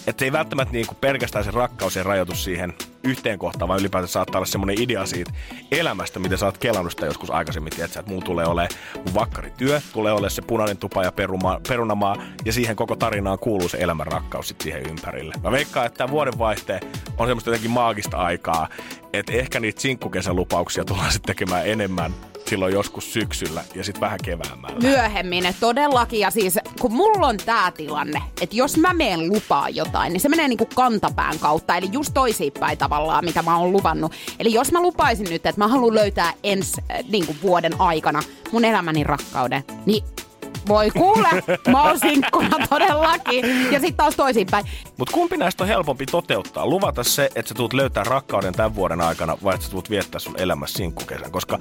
Että 0.08 0.26
ei 0.26 0.32
välttämättä 0.32 0.74
niin 0.74 0.88
kuin 0.88 0.98
pelkästään 1.02 1.46
se 1.46 1.52
rakkaus 1.52 1.96
ja 1.96 2.04
rajoitus 2.04 2.44
siihen 2.44 2.74
yhteen 3.04 3.40
kohtaan, 3.40 3.68
vaan 3.68 3.80
ylipäätään 3.80 4.08
saattaa 4.08 4.40
olla 4.40 4.46
semmoinen 4.46 4.82
idea 4.82 5.06
siitä 5.06 5.32
elämästä, 5.72 6.20
mitä 6.20 6.38
sä 6.38 6.46
oot 6.46 6.58
kelannut 6.58 6.92
sitä 6.92 7.06
joskus 7.06 7.30
aikaisemmin, 7.30 7.74
tiedätkö, 7.76 8.00
että 8.00 8.12
mulla 8.12 8.26
tulee 8.26 8.46
olemaan 8.46 8.70
mun 9.06 9.14
vakkarityö, 9.14 9.82
tulee 9.94 10.12
olemaan 10.12 10.32
se 10.32 10.42
punainen 10.42 10.78
tupa 10.78 11.04
ja 11.04 11.12
peruma, 11.12 11.62
perunamaa, 11.68 12.16
ja 12.46 12.54
siihen 12.54 12.76
koko 12.76 12.96
tarinaan 12.96 13.40
kuuluu 13.40 13.70
se 13.70 13.78
elämän 13.78 14.08
rakkaus 14.08 14.48
sitten 14.48 14.64
siihen 14.64 14.90
ympärille. 14.90 15.34
Mä 15.44 15.52
veikkaan, 15.52 15.86
että 15.86 15.98
tämä 15.98 16.12
vuodenvaihteen 16.12 16.82
on 17.18 17.28
semmoista 17.28 17.50
jotenkin 17.50 17.72
maagista 17.72 18.18
aikaa, 18.18 18.68
että 19.14 19.34
ehkä 19.34 19.60
niitä 19.60 19.82
sinkkukesälupauksia 19.82 20.86
tullaan 20.86 21.12
sitten 21.12 21.36
tekemään 21.36 21.68
enemmän 21.68 22.14
silloin 22.52 22.74
joskus 22.74 23.14
syksyllä 23.14 23.64
ja 23.76 23.84
sitten 23.84 24.02
vähän 24.02 24.20
keväämällä. 24.24 24.80
Myöhemmin, 24.82 25.44
todellakin. 25.60 26.20
Ja 26.20 26.32
siis 26.32 26.60
kun 26.80 26.94
mulla 26.94 27.28
on 27.28 27.38
tää 27.38 27.72
tilanne, 27.72 28.22
että 28.42 28.56
jos 28.56 28.78
mä 28.78 28.94
meen 28.94 29.30
lupaa 29.30 29.70
jotain, 29.70 30.14
niin 30.14 30.22
se 30.22 30.30
menee 30.30 30.48
niinku 30.48 30.66
kantapään 30.76 31.40
kautta. 31.40 31.76
Eli 31.76 31.90
just 31.92 32.14
toisiinpäin 32.14 32.78
tavallaan, 32.78 33.26
mitä 33.26 33.42
mä 33.42 33.58
oon 33.58 33.72
luvannut. 33.72 34.12
Eli 34.40 34.54
jos 34.54 34.72
mä 34.72 34.82
lupaisin 34.82 35.30
nyt, 35.30 35.46
että 35.46 35.62
mä 35.62 35.68
haluan 35.68 35.96
löytää 35.96 36.34
ensi 36.44 36.82
äh, 36.92 37.00
niinku 37.10 37.36
vuoden 37.42 37.82
aikana 37.82 38.24
mun 38.52 38.66
elämäni 38.66 39.04
rakkauden, 39.04 39.64
niin 39.86 40.04
voi 40.68 40.90
kuule, 40.92 41.28
mä 41.68 41.84
oon 41.84 42.00
sinkkuna 42.00 42.68
todellakin. 42.70 43.72
Ja 43.72 43.80
sitten 43.80 43.96
taas 43.96 44.16
toisinpäin. 44.16 44.66
Mutta 44.98 45.14
kumpi 45.14 45.38
näistä 45.38 45.64
on 45.64 45.68
helpompi 45.68 46.06
toteuttaa? 46.06 46.66
Luvata 46.66 47.04
se, 47.04 47.30
että 47.36 47.50
sä 47.50 47.56
tulet 47.56 47.74
löytää 47.74 48.04
rakkauden 48.04 48.54
tämän 48.54 48.76
vuoden 48.76 49.02
aikana, 49.02 49.38
vai 49.44 49.54
että 49.54 49.66
sä 49.66 49.72
tulet 49.72 49.90
viettää 49.90 50.20
sun 50.20 50.40
elämässä 50.40 50.78
sinkkukesän? 50.78 51.32
Koska 51.32 51.60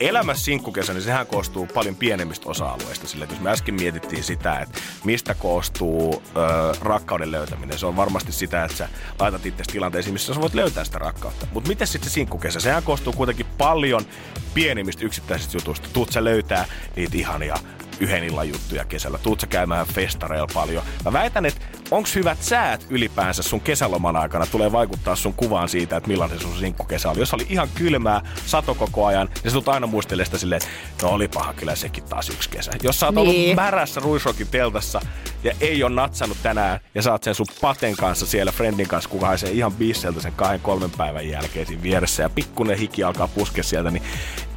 elämässä 0.00 0.44
sinkkukesä, 0.44 0.92
niin 0.92 1.02
sehän 1.02 1.26
koostuu 1.26 1.66
paljon 1.74 1.94
pienemmistä 1.96 2.48
osa-alueista. 2.50 3.06
Sillä 3.06 3.26
jos 3.30 3.40
me 3.40 3.50
äsken 3.50 3.74
mietittiin 3.74 4.24
sitä, 4.24 4.60
että 4.60 4.78
mistä 5.04 5.34
koostuu 5.34 6.22
ö, 6.36 6.38
rakkauden 6.80 7.30
löytäminen, 7.30 7.78
se 7.78 7.86
on 7.86 7.96
varmasti 7.96 8.32
sitä, 8.32 8.64
että 8.64 8.76
sä 8.76 8.88
laitat 9.20 9.46
itse 9.46 9.64
tilanteisiin, 9.72 10.12
missä 10.12 10.34
sä 10.34 10.40
voit 10.40 10.54
löytää 10.54 10.84
sitä 10.84 10.98
rakkautta. 10.98 11.46
Mutta 11.52 11.68
miten 11.68 11.86
sitten 11.86 12.10
se 12.10 12.14
sinkkukesä? 12.14 12.60
Sehän 12.60 12.82
koostuu 12.82 13.12
kuitenkin 13.12 13.46
paljon 13.58 14.06
pienimmistä 14.54 15.04
yksittäisistä 15.04 15.56
jutuista. 15.56 15.88
Tuut 15.92 16.12
sä 16.12 16.24
löytää 16.24 16.66
niitä 16.96 17.16
ihania 17.16 17.56
yhden 18.00 18.24
illan 18.24 18.48
juttuja 18.48 18.84
kesällä. 18.84 19.18
Tuut 19.18 19.40
sä 19.40 19.46
käymään 19.46 19.86
festareilla 19.86 20.48
paljon. 20.54 20.82
Mä 21.04 21.12
väitän, 21.12 21.46
että 21.46 21.60
onks 21.90 22.14
hyvät 22.14 22.42
säät 22.42 22.86
ylipäänsä 22.90 23.42
sun 23.42 23.60
kesäloman 23.60 24.16
aikana 24.16 24.46
tulee 24.46 24.72
vaikuttaa 24.72 25.16
sun 25.16 25.34
kuvaan 25.34 25.68
siitä, 25.68 25.96
että 25.96 26.08
millainen 26.08 26.40
sun 26.40 26.58
sinkkukesä 26.58 27.10
oli. 27.10 27.18
Jos 27.18 27.34
oli 27.34 27.46
ihan 27.48 27.68
kylmää, 27.74 28.20
sato 28.46 28.74
koko 28.74 29.06
ajan, 29.06 29.26
niin 29.26 29.50
sä 29.50 29.50
tulet 29.50 29.68
aina 29.68 29.86
muistelemaan 29.86 30.26
sitä 30.26 30.38
silleen, 30.38 30.62
että 30.62 31.06
no 31.06 31.12
oli 31.12 31.28
paha 31.28 31.52
kyllä 31.52 31.74
sekin 31.74 32.04
taas 32.04 32.28
yksi 32.28 32.50
kesä. 32.50 32.72
Jos 32.82 33.00
sä 33.00 33.06
oot 33.06 33.14
niin. 33.14 33.28
ollut 33.28 33.56
märässä 33.56 34.00
ruisrokin 34.00 34.48
teltassa 34.48 35.00
ja 35.44 35.52
ei 35.60 35.82
ole 35.82 35.94
natsannut 35.94 36.38
tänään 36.42 36.80
ja 36.94 37.02
saat 37.02 37.22
sen 37.22 37.34
sun 37.34 37.46
paten 37.60 37.96
kanssa 37.96 38.26
siellä 38.26 38.52
friendin 38.52 38.88
kanssa, 38.88 39.10
kuka 39.10 39.36
se 39.36 39.50
ihan 39.50 39.72
bisseltä 39.72 40.20
sen 40.20 40.32
kahden 40.32 40.60
kolmen 40.60 40.90
päivän 40.90 41.28
jälkeen 41.28 41.66
siinä 41.66 41.82
vieressä 41.82 42.22
ja 42.22 42.30
pikkunen 42.30 42.78
hiki 42.78 43.02
alkaa 43.02 43.28
puskea 43.28 43.64
sieltä, 43.64 43.90
niin 43.90 44.02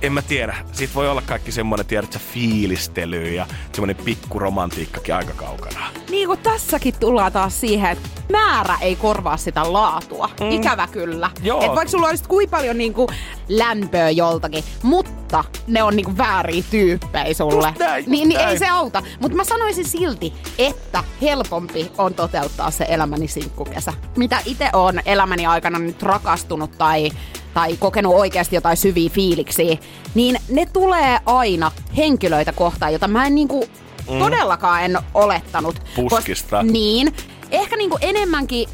en 0.02 0.14
mä 0.14 0.22
tiedä. 0.22 0.56
Siitä 0.72 0.94
voi 0.94 1.10
olla 1.10 1.22
kaikki 1.22 1.52
semmoinen, 1.52 1.86
tiedätkö, 1.86 2.20
fiilistely 2.20 3.31
ja 3.36 3.46
semmoinen 3.74 4.06
pikkuromantiikkakin 4.06 5.16
aika 5.16 5.34
kaukana. 5.34 5.80
Niin 6.10 6.28
kuin 6.28 6.40
tässäkin 6.40 6.94
tullaan 7.00 7.32
taas 7.32 7.62
siihen, 7.62 7.92
että 7.92 8.10
määrä 8.32 8.78
ei 8.82 8.96
korvaa 8.96 9.38
sitä 9.38 9.74
laatua. 9.74 10.30
Mm. 10.40 10.52
Ikävä 10.52 10.88
kyllä. 10.88 11.32
Joo. 11.44 11.62
Et 11.62 11.76
vaikka 11.76 11.92
sulla 11.92 12.08
olisi 12.08 12.24
kuin 12.28 12.50
paljon 12.50 12.78
niinku 12.78 13.08
lämpöä 13.50 14.10
joltakin, 14.10 14.64
mutta 14.84 15.44
ne 15.68 15.84
on 15.84 15.96
niinku 15.96 16.18
vääriä 16.18 16.64
tyyppejä 16.72 17.34
sulle. 17.34 17.68
Just 17.68 17.80
näin, 17.80 18.06
niin, 18.08 18.30
niin 18.30 18.38
näin. 18.38 18.50
ei 18.50 18.60
se 18.60 18.68
auta. 18.68 19.04
Mutta 19.20 19.38
mä 19.38 19.44
sanoisin 19.44 19.86
silti, 19.86 20.34
että 20.58 21.04
helpompi 21.22 21.92
on 21.98 22.14
toteuttaa 22.14 22.72
se 22.72 22.86
elämäni 22.90 23.28
sinkkukesä. 23.28 23.94
Mitä 24.18 24.38
itse 24.46 24.70
on 24.74 25.00
elämäni 25.06 25.46
aikana 25.46 25.80
nyt 25.80 26.04
rakastunut 26.04 26.78
tai 26.78 27.12
tai 27.53 27.77
kokenut 27.77 28.15
oikeasti 28.15 28.55
jotain 28.55 28.77
syviä 28.77 29.10
fiiliksiä, 29.10 29.77
niin 30.15 30.38
ne 30.50 30.65
tulee 30.74 31.20
aina 31.25 31.72
henkilöitä 31.98 32.51
kohtaan, 32.51 32.93
jota 32.93 33.08
mä 33.08 33.25
en 33.25 33.36
niinku 33.36 33.65
mm. 34.10 34.20
todellakaan 34.20 34.84
en 34.84 34.98
olettanut. 35.13 35.75
Puskista. 35.96 36.58
Kos, 36.58 36.72
niin. 36.72 37.15
Ehkä 37.51 37.77
niinku 37.77 37.98
enemmänkin 38.01 38.70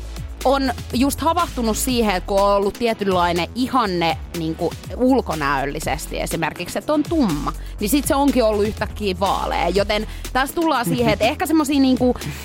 on 0.46 0.72
just 0.94 1.22
havahtunut 1.22 1.78
siihen, 1.78 2.22
kun 2.22 2.42
on 2.42 2.56
ollut 2.56 2.74
tietynlainen 2.74 3.48
ihanne 3.56 4.18
niin 4.38 4.56
kuin 4.56 4.74
ulkonäöllisesti 4.96 6.20
esimerkiksi, 6.20 6.80
että 6.80 6.94
on 6.94 7.04
tumma, 7.04 7.54
niin 7.80 7.90
sitten 7.90 8.08
se 8.08 8.16
onkin 8.16 8.44
ollut 8.44 8.68
yhtäkkiä 8.68 9.16
vaalea. 9.20 9.70
Joten 9.70 10.08
tässä 10.34 10.56
tullaan 10.56 10.86
siihen, 10.86 11.14
että 11.14 11.26
ehkä 11.26 11.46
semmoisia 11.46 11.80
niin 11.80 11.98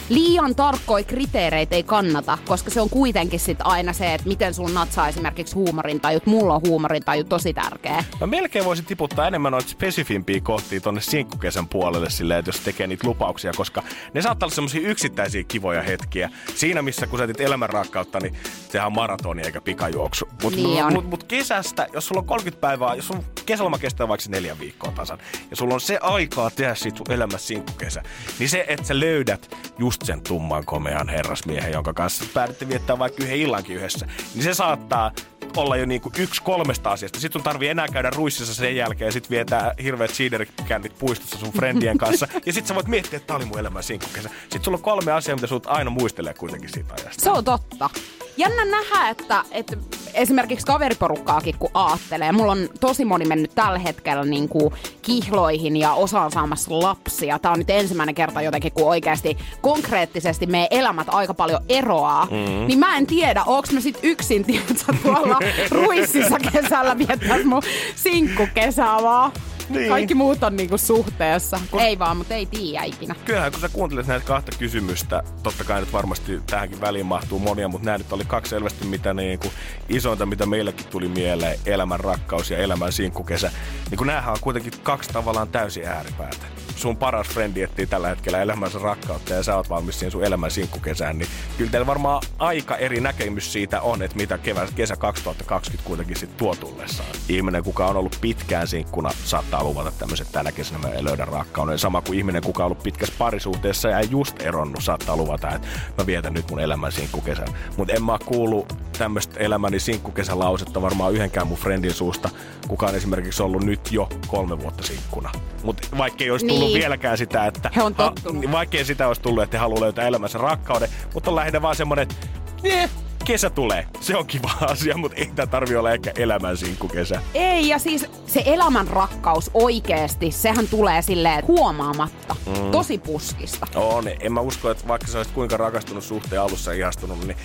liian 0.09 0.55
tarkkoja 0.55 1.05
kriteereitä 1.05 1.77
ei 1.77 1.83
kannata, 1.83 2.39
koska 2.47 2.71
se 2.71 2.81
on 2.81 2.91
kuitenkin 2.91 3.41
sit 3.41 3.59
aina 3.65 3.93
se, 3.93 4.15
että 4.15 4.29
miten 4.29 4.55
sun 4.55 4.75
natsaa 4.75 5.09
esimerkiksi 5.09 5.55
huumorintajut. 5.55 6.27
Mulla 6.27 6.55
on 6.55 6.61
huumorintaju 6.67 7.25
tosi 7.25 7.55
tärkeä. 7.55 8.05
Mä 8.21 8.27
melkein 8.27 8.65
voisin 8.65 8.85
tiputtaa 8.85 9.27
enemmän 9.27 9.53
noita 9.53 9.69
spesifimpiä 9.69 10.41
kohtia 10.41 10.81
tonne 10.81 11.01
sinkkukesän 11.01 11.69
puolelle 11.69 12.11
silleen, 12.11 12.39
että 12.39 12.49
jos 12.49 12.61
tekee 12.61 12.87
niitä 12.87 13.09
lupauksia, 13.09 13.53
koska 13.57 13.83
ne 14.15 14.23
saattaa 14.23 14.47
olla 14.47 14.55
semmoisia 14.55 14.89
yksittäisiä 14.89 15.45
kivoja 15.45 15.83
hetkiä. 15.83 16.31
Siinä 16.55 16.83
missä 16.83 17.07
kun 17.07 17.19
sä 17.19 17.29
elämän 17.39 17.71
rakkautta, 17.85 18.21
niin 18.21 18.37
sehän 18.69 18.87
on 18.87 18.93
maratoni 18.93 19.43
eikä 19.43 19.61
pikajuoksu. 19.61 20.29
Mutta 20.43 20.57
Niin 20.59 20.85
on. 20.85 20.93
mut, 20.93 21.11
mut 21.11 21.25
kesästä, 21.25 21.87
jos 21.93 22.07
sulla 22.07 22.21
on 22.21 22.27
30 22.27 22.61
päivää, 22.61 22.95
jos 22.95 23.07
sun 23.07 23.25
kesäloma 23.47 23.79
kestää 23.79 24.09
vaikka 24.09 24.27
neljä 24.29 24.59
viikkoa 24.59 24.93
tasan, 24.93 25.19
ja 25.51 25.57
sulla 25.57 25.75
on 25.75 25.81
se 25.81 25.99
aikaa 26.03 26.51
tehdä 26.51 26.75
siitä 26.75 26.97
sun 26.97 27.13
elämässä 27.13 27.47
sinkkukesä, 27.47 28.03
niin 28.39 28.49
se, 28.49 28.65
että 28.69 28.87
sä 28.87 29.01
löydät 29.01 29.57
just 29.79 30.03
sen 30.05 30.21
tumman 30.21 30.65
komean 30.65 31.09
herrasmiehen, 31.09 31.73
jonka 31.73 31.93
kanssa 31.93 32.25
päädytte 32.35 32.69
viettää 32.69 32.99
vaikka 32.99 33.25
yhden 33.25 33.37
illankin 33.39 33.77
yhdessä, 33.77 34.07
niin 34.35 34.43
se 34.45 34.55
saattaa 34.55 35.11
olla 35.57 35.77
jo 35.77 35.87
niinku 35.87 36.13
yksi 36.19 36.43
kolmesta 36.43 36.91
asiasta. 36.91 37.21
Sitten 37.21 37.41
sun 37.41 37.45
tarvii 37.45 37.69
enää 37.69 37.89
käydä 37.89 38.11
ruississa 38.11 38.55
sen 38.55 38.77
jälkeen 38.77 39.09
ja 39.09 39.13
sit 39.13 39.31
vietää 39.31 39.75
hirveät 39.83 40.11
cheater-kännit 40.11 40.99
puistossa 40.99 41.39
sun 41.39 41.53
friendien 41.53 41.99
kanssa. 41.99 42.29
ja 42.47 42.53
sit 42.53 42.67
sä 42.67 42.75
voit 42.75 42.89
miettiä, 42.89 43.17
että 43.17 43.27
tää 43.27 43.37
oli 43.37 43.45
mun 43.45 43.59
elämän 43.59 43.83
sinkkukesä. 43.83 44.31
Sitten 44.43 44.65
sulla 44.65 44.77
on 44.77 44.83
kolme 44.83 45.13
asiaa, 45.13 45.37
mitä 45.37 45.47
sut 45.47 45.67
aina 45.67 45.91
muistelee 45.91 46.35
kuitenkin 46.35 46.71
siitä 46.73 46.95
ajasta. 46.95 47.23
Se 47.23 47.31
on 47.31 47.45
totta. 47.45 47.91
Jännä 48.37 48.65
nähdä, 48.65 49.09
että, 49.09 49.45
että 49.51 49.77
esimerkiksi 50.15 50.67
kaveriporukkaakin 50.67 51.55
kun 51.59 51.71
aattelee. 51.75 52.33
Mulla 52.33 52.53
on 52.53 52.69
tosi 52.81 53.05
moni 53.05 53.25
mennyt 53.25 53.55
tällä 53.55 53.79
hetkellä 53.79 54.25
niin 54.25 54.49
kuin 54.49 54.75
kihloihin 55.03 55.77
ja 55.77 55.93
osa 55.93 56.21
on 56.21 56.33
saamassa 56.33 56.83
lapsia. 56.83 57.39
Tämä 57.39 57.53
on 57.53 57.59
nyt 57.59 57.71
ensimmäinen 57.71 58.15
kerta 58.15 58.43
jotenkin, 58.43 58.73
kun 58.73 58.89
oikeasti 58.89 59.39
konkreettisesti 59.61 60.47
meidän 60.47 60.69
elämät 60.71 61.07
aika 61.11 61.35
paljon 61.35 61.61
eroaa. 61.69 62.25
Mm-hmm. 62.25 62.67
Niin 62.67 62.79
mä 62.79 62.97
en 62.97 63.07
tiedä, 63.07 63.43
onks 63.47 63.73
mä 63.73 63.81
sit 63.81 63.99
yksin, 64.03 64.45
tiedätkö, 64.45 64.93
tuolla 65.03 65.39
ruississa 65.71 66.39
kesällä 66.53 66.99
viettää 66.99 67.45
mun 67.45 67.63
sinkkukesää 67.97 69.03
vaan. 69.03 69.33
Niin. 69.69 69.89
Kaikki 69.89 70.15
muut 70.15 70.43
on 70.43 70.57
niinku 70.57 70.79
suhteessa. 70.79 71.61
Ei 71.79 71.99
vaan, 71.99 72.17
mutta 72.17 72.35
ei 72.35 72.47
tiedä 72.47 72.85
ikinä. 72.85 73.15
Kyllähän 73.25 73.53
kun 73.53 73.61
sä 73.61 73.69
kuuntelet 73.69 74.07
näitä 74.07 74.27
kahta 74.27 74.53
kysymystä, 74.59 75.23
totta 75.43 75.65
kai 75.65 75.81
nyt 75.81 75.93
varmasti 75.93 76.41
tähänkin 76.51 76.81
väliin 76.81 77.07
mahtuu 77.07 77.39
monia, 77.39 77.69
mutta 77.69 77.85
nämä 77.85 77.99
nyt 77.99 78.13
oli 78.13 78.25
kaksi 78.25 78.51
selvästi 78.51 78.87
mitä 78.87 79.15
niin 79.15 79.39
kuin 79.39 79.53
isointa, 79.89 80.27
mitä 80.27 80.47
meillekin 80.47 80.87
tuli 80.87 81.09
mieleen, 81.09 81.59
elämän 81.67 82.01
rakkaus 82.01 82.51
ja 82.51 82.59
elämän 82.59 82.93
sinkkukesä. 82.93 83.51
Niin 83.91 83.99
kun 83.99 84.07
näähän 84.07 84.33
on 84.33 84.41
kuitenkin 84.41 84.73
kaksi 84.83 85.11
tavallaan 85.13 85.49
täysin 85.49 85.87
ääripäätä. 85.87 86.47
Sun 86.83 86.97
paras 86.97 87.29
frendi 87.29 87.63
etsii 87.63 87.87
tällä 87.87 88.09
hetkellä 88.09 88.43
elämänsä 88.43 88.79
rakkautta 88.79 89.35
ja 89.35 89.43
sä 89.43 89.57
oot 89.57 89.71
valmis 89.71 89.99
siihen 89.99 90.11
sun 90.11 90.25
elämän 90.25 90.51
sinkkukesään, 90.51 91.19
niin 91.19 91.29
kyllä 91.59 91.71
teillä 91.71 91.87
varmaan 91.87 92.23
aika 92.39 92.77
eri 92.77 93.01
näkemys 93.01 93.53
siitä 93.53 93.81
on, 93.81 94.03
että 94.03 94.17
mitä 94.17 94.39
kevät, 94.39 94.71
kesä 94.75 94.97
2020 94.97 95.89
kuitenkin 95.89 96.17
sitten 96.17 96.39
tuo 96.39 96.55
tullessaan. 96.55 97.09
Ihminen, 97.29 97.65
kuka 97.65 97.87
on 97.87 97.97
ollut 97.97 98.19
pitkään 98.21 98.69
sinkkuna, 98.69 99.11
saattaa 99.25 99.65
luvata 99.65 99.93
tämmöiset 99.99 100.33
tänä 100.33 100.53
kesänä 100.53 100.79
mä 100.79 100.89
en 100.89 101.05
löydä 101.05 101.25
rakkauden. 101.25 101.79
Sama 101.79 102.01
kuin 102.03 102.19
ihminen, 102.19 102.43
kuka 102.43 102.63
on 102.63 102.67
ollut 102.67 102.83
pitkässä 102.83 103.15
parisuhteessa 103.19 103.89
ja 103.89 104.01
just 104.01 104.43
eronnut, 104.43 104.85
saattaa 104.85 105.17
luvata, 105.17 105.55
että 105.55 105.69
mä 105.99 106.07
vietän 106.07 106.35
nyt 106.35 106.51
mun 106.51 106.61
elämän 106.61 106.93
sinkkukesän. 106.93 107.49
Mutta 107.77 107.95
en 107.95 108.05
mä 108.05 108.19
kuulu 108.25 108.67
tämmöistä 108.99 109.41
elämäni 109.41 109.81
sinkkukesä-lausetta 109.81 110.83
varmaan 110.83 111.13
yhdenkään 111.13 111.47
mun 111.47 111.59
friendin 111.59 111.95
suusta, 111.95 112.31
kuka 112.69 112.87
on 112.87 112.95
esimerkiksi 112.95 113.43
ollut 113.43 113.65
nyt 113.65 113.93
jo 113.93 114.09
kolme 114.27 114.63
vuotta 114.63 114.83
sinkkuna. 114.83 115.31
Mutta 115.63 115.89
vaikka 115.99 116.25
ei 116.25 116.31
olisi 116.31 116.47
tullut 116.47 116.72
Niin. 116.73 116.81
vieläkään 116.81 117.19
sitä, 117.19 117.47
että... 117.47 117.71
He 117.77 117.83
on 117.83 117.95
tottunut. 117.95 118.47
Ha, 118.47 118.53
vaikka 118.53 118.77
ei 118.79 118.85
sitä 118.85 119.09
olisi 119.09 119.21
tullut, 119.23 119.43
että 119.43 119.57
he 119.57 119.61
haluaa 119.61 119.81
löytää 119.81 120.07
elämänsä 120.07 120.39
rakkauden, 120.39 120.89
mutta 121.15 121.31
on 121.31 121.37
lähinnä 121.37 121.63
vaan 121.63 121.77
semmoinen, 121.77 122.03
että 122.03 122.15
"Nee, 122.63 122.89
kesä 123.25 123.51
tulee. 123.51 123.87
Se 124.01 124.17
on 124.17 124.27
kiva 124.27 124.51
asia, 124.73 124.97
mutta 124.97 125.17
ei 125.19 125.31
tämä 125.35 125.47
tarvi 125.47 125.77
olla 125.77 125.91
ehkä 125.93 126.13
elämän 126.17 126.57
sinkkukesä. 126.57 127.23
Ei, 127.35 127.69
ja 127.69 127.79
siis 127.79 128.07
se 128.27 128.43
elämän 128.47 128.89
rakkaus 128.89 129.51
oikeesti, 129.55 130.31
sehän 130.31 130.69
tulee 130.69 131.03
silleen 131.03 131.47
huomaamatta. 131.47 132.37
Mm. 132.47 132.71
Tosi 132.71 132.99
puskista. 132.99 133.67
On, 133.75 134.05
en 134.21 134.33
mä 134.33 134.41
usko, 134.41 134.71
että 134.71 134.89
vaikka 134.89 135.09
sä 135.09 135.19
olisit 135.19 135.35
kuinka 135.35 135.57
rakastunut 135.57 136.05
suhteen 136.05 136.43
alussa 136.43 136.73
ihastunut, 136.73 137.27
niin 137.27 137.37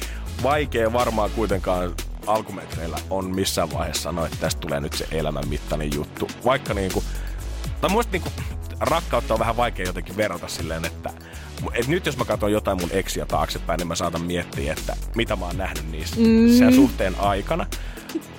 vaikea 0.43 0.93
varmaan 0.93 1.29
kuitenkaan 1.31 1.93
alkumetreillä 2.27 2.97
on 3.09 3.35
missään 3.35 3.71
vaiheessa 3.73 4.03
sanoa, 4.03 4.25
että 4.25 4.37
tästä 4.39 4.61
tulee 4.61 4.79
nyt 4.79 4.93
se 4.93 5.07
elämän 5.11 5.47
mittainen 5.47 5.89
juttu. 5.95 6.27
Vaikka 6.45 6.73
niinku, 6.73 7.03
tai 7.81 7.89
muista 7.89 8.11
niinku, 8.11 8.29
rakkautta 8.79 9.33
on 9.33 9.39
vähän 9.39 9.57
vaikea 9.57 9.85
jotenkin 9.85 10.17
verrata 10.17 10.47
silleen, 10.47 10.85
että 10.85 11.09
et 11.73 11.87
nyt 11.87 12.05
jos 12.05 12.17
mä 12.17 12.25
katson 12.25 12.51
jotain 12.51 12.81
mun 12.81 12.89
eksiä 12.91 13.25
taaksepäin, 13.25 13.77
niin 13.77 13.87
mä 13.87 13.95
saatan 13.95 14.21
miettiä, 14.21 14.73
että 14.73 14.95
mitä 15.15 15.35
mä 15.35 15.45
oon 15.45 15.57
nähnyt 15.57 15.91
niissä 15.91 16.15
mm. 16.15 16.57
sen 16.57 16.73
suhteen 16.73 17.15
aikana. 17.19 17.65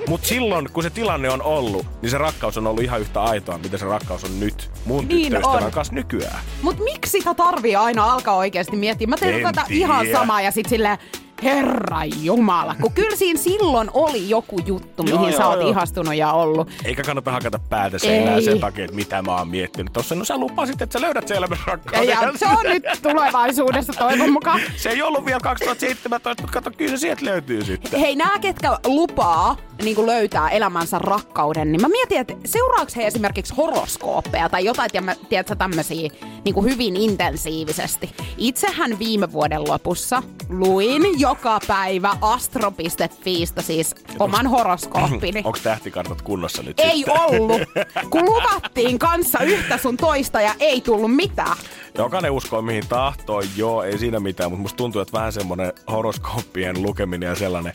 Mutta 0.09 0.29
silloin, 0.29 0.69
kun 0.73 0.83
se 0.83 0.91
tilanne 0.91 1.31
on 1.31 1.43
ollut, 1.43 1.87
niin 2.03 2.11
se 2.11 2.19
rakkaus 2.19 2.59
on 2.59 2.67
ollut 2.67 2.83
ihan 2.83 3.01
yhtä 3.01 3.23
aitoa, 3.23 3.59
mitä 3.59 3.79
se 3.79 3.85
rakkaus 3.85 4.25
on 4.25 4.41
nyt 4.41 4.71
mun 4.85 5.09
niin 5.09 5.33
tyttöystävän 5.33 5.71
kanssa 5.71 5.95
nykyään. 5.95 6.41
Mutta 6.63 6.83
miksi 6.83 7.11
sitä 7.11 7.35
tarvii 7.35 7.77
aina 7.77 8.05
alkaa 8.05 8.37
oikeasti 8.37 8.77
miettiä? 8.77 9.07
Mä 9.07 9.17
teen 9.17 9.43
ihan 9.71 10.07
samaa 10.13 10.41
ja 10.41 10.51
sitten 10.51 10.71
silleen, 10.71 10.99
Herra 11.43 12.05
Jumala, 12.05 12.75
kun 12.81 12.93
kyllä 12.93 13.17
siinä 13.17 13.41
silloin 13.41 13.91
oli 13.95 14.29
joku 14.29 14.59
juttu, 14.67 15.03
mihin 15.03 15.21
joo, 15.21 15.33
sä 15.33 15.43
joo, 15.43 15.51
oot 15.51 15.61
joo. 15.61 15.71
ihastunut 15.71 16.15
ja 16.15 16.33
ollut. 16.33 16.71
Eikä 16.85 17.03
kannata 17.03 17.33
hakata 17.33 17.59
päätä 17.71 17.99
seinään 17.99 18.43
sen 18.43 18.61
takia, 18.61 18.85
että 18.85 18.97
mitä 18.97 19.23
mä 19.23 19.37
oon 19.37 19.49
miettinyt. 19.49 19.93
Tossa 19.93 20.15
no 20.15 20.25
sä 20.25 20.39
lupasit, 20.39 20.83
että 20.83 20.99
sä 20.99 21.07
löydät 21.07 21.29
se 21.29 21.35
elämän 21.35 21.59
rakkauden. 21.67 22.09
Ja, 22.09 22.23
ja 22.23 22.33
se 22.37 22.47
on 22.47 22.65
nyt 22.65 22.85
tulevaisuudessa 23.03 23.93
toivon 23.93 24.33
mukaan. 24.33 24.61
se 24.77 24.91
ei 24.91 25.03
ollut 25.03 25.25
vielä 25.27 25.41
2017, 25.41 26.43
mutta 26.43 26.53
kato, 26.53 26.71
kyllä 26.77 26.91
se 26.91 26.97
sieltä 26.97 27.25
löytyy 27.25 27.65
sitten. 27.65 28.01
Hei, 28.01 28.17
nämä 28.17 28.39
ketkä 28.39 28.79
lupaa 28.87 29.57
niin 29.83 29.97
kuin 29.97 30.07
löytää 30.07 30.49
elämänsä 30.49 30.99
rakkauden, 30.99 31.73
niin 31.73 31.81
mä 31.81 31.89
mietin, 31.89 32.19
että 32.19 32.35
seuraaks 32.45 32.97
he 32.97 33.07
esimerkiksi 33.07 33.55
horoskooppeja 33.55 34.49
tai 34.49 34.65
jotain, 34.65 34.91
tiedätkö, 35.29 35.57
tämmöisiä 35.57 36.11
niin 36.45 36.55
kuin 36.55 36.73
hyvin 36.73 36.97
intensiivisesti. 36.97 38.11
Itsehän 38.37 38.99
viime 38.99 39.33
vuoden 39.33 39.69
lopussa 39.69 40.23
luin 40.49 41.21
joka 41.21 41.61
päivä 41.67 42.17
astro.fiistä 42.21 43.63
siis 43.63 43.95
oman 44.19 44.47
horoskooppini. 44.47 45.43
Onko 45.45 45.59
tähtikartat 45.63 46.23
kunnossa 46.23 46.63
nyt 46.63 46.81
Ei 46.81 46.97
sitten? 46.97 47.21
ollut. 47.21 47.61
Kun 48.11 48.25
luvattiin 48.25 48.99
kanssa 48.99 49.39
yhtä 49.39 49.79
sun 49.79 49.97
toista 49.97 50.41
ja 50.41 50.55
ei 50.61 50.81
tullut 50.81 51.17
mitään. 51.17 51.57
Jokainen 51.99 52.31
uskoo 52.31 52.63
mihin 52.63 52.89
tahtoo, 52.89 53.43
joo, 53.57 53.83
ei 53.83 53.99
siinä 53.99 54.21
mitään, 54.21 54.51
mutta 54.51 54.63
musta 54.63 54.77
tuntuu, 54.77 55.01
että 55.03 55.19
vähän 55.19 55.33
semmonen 55.33 55.73
horoskooppien 55.91 56.83
lukeminen 56.83 57.27
ja 57.29 57.35
sellainen 57.35 57.73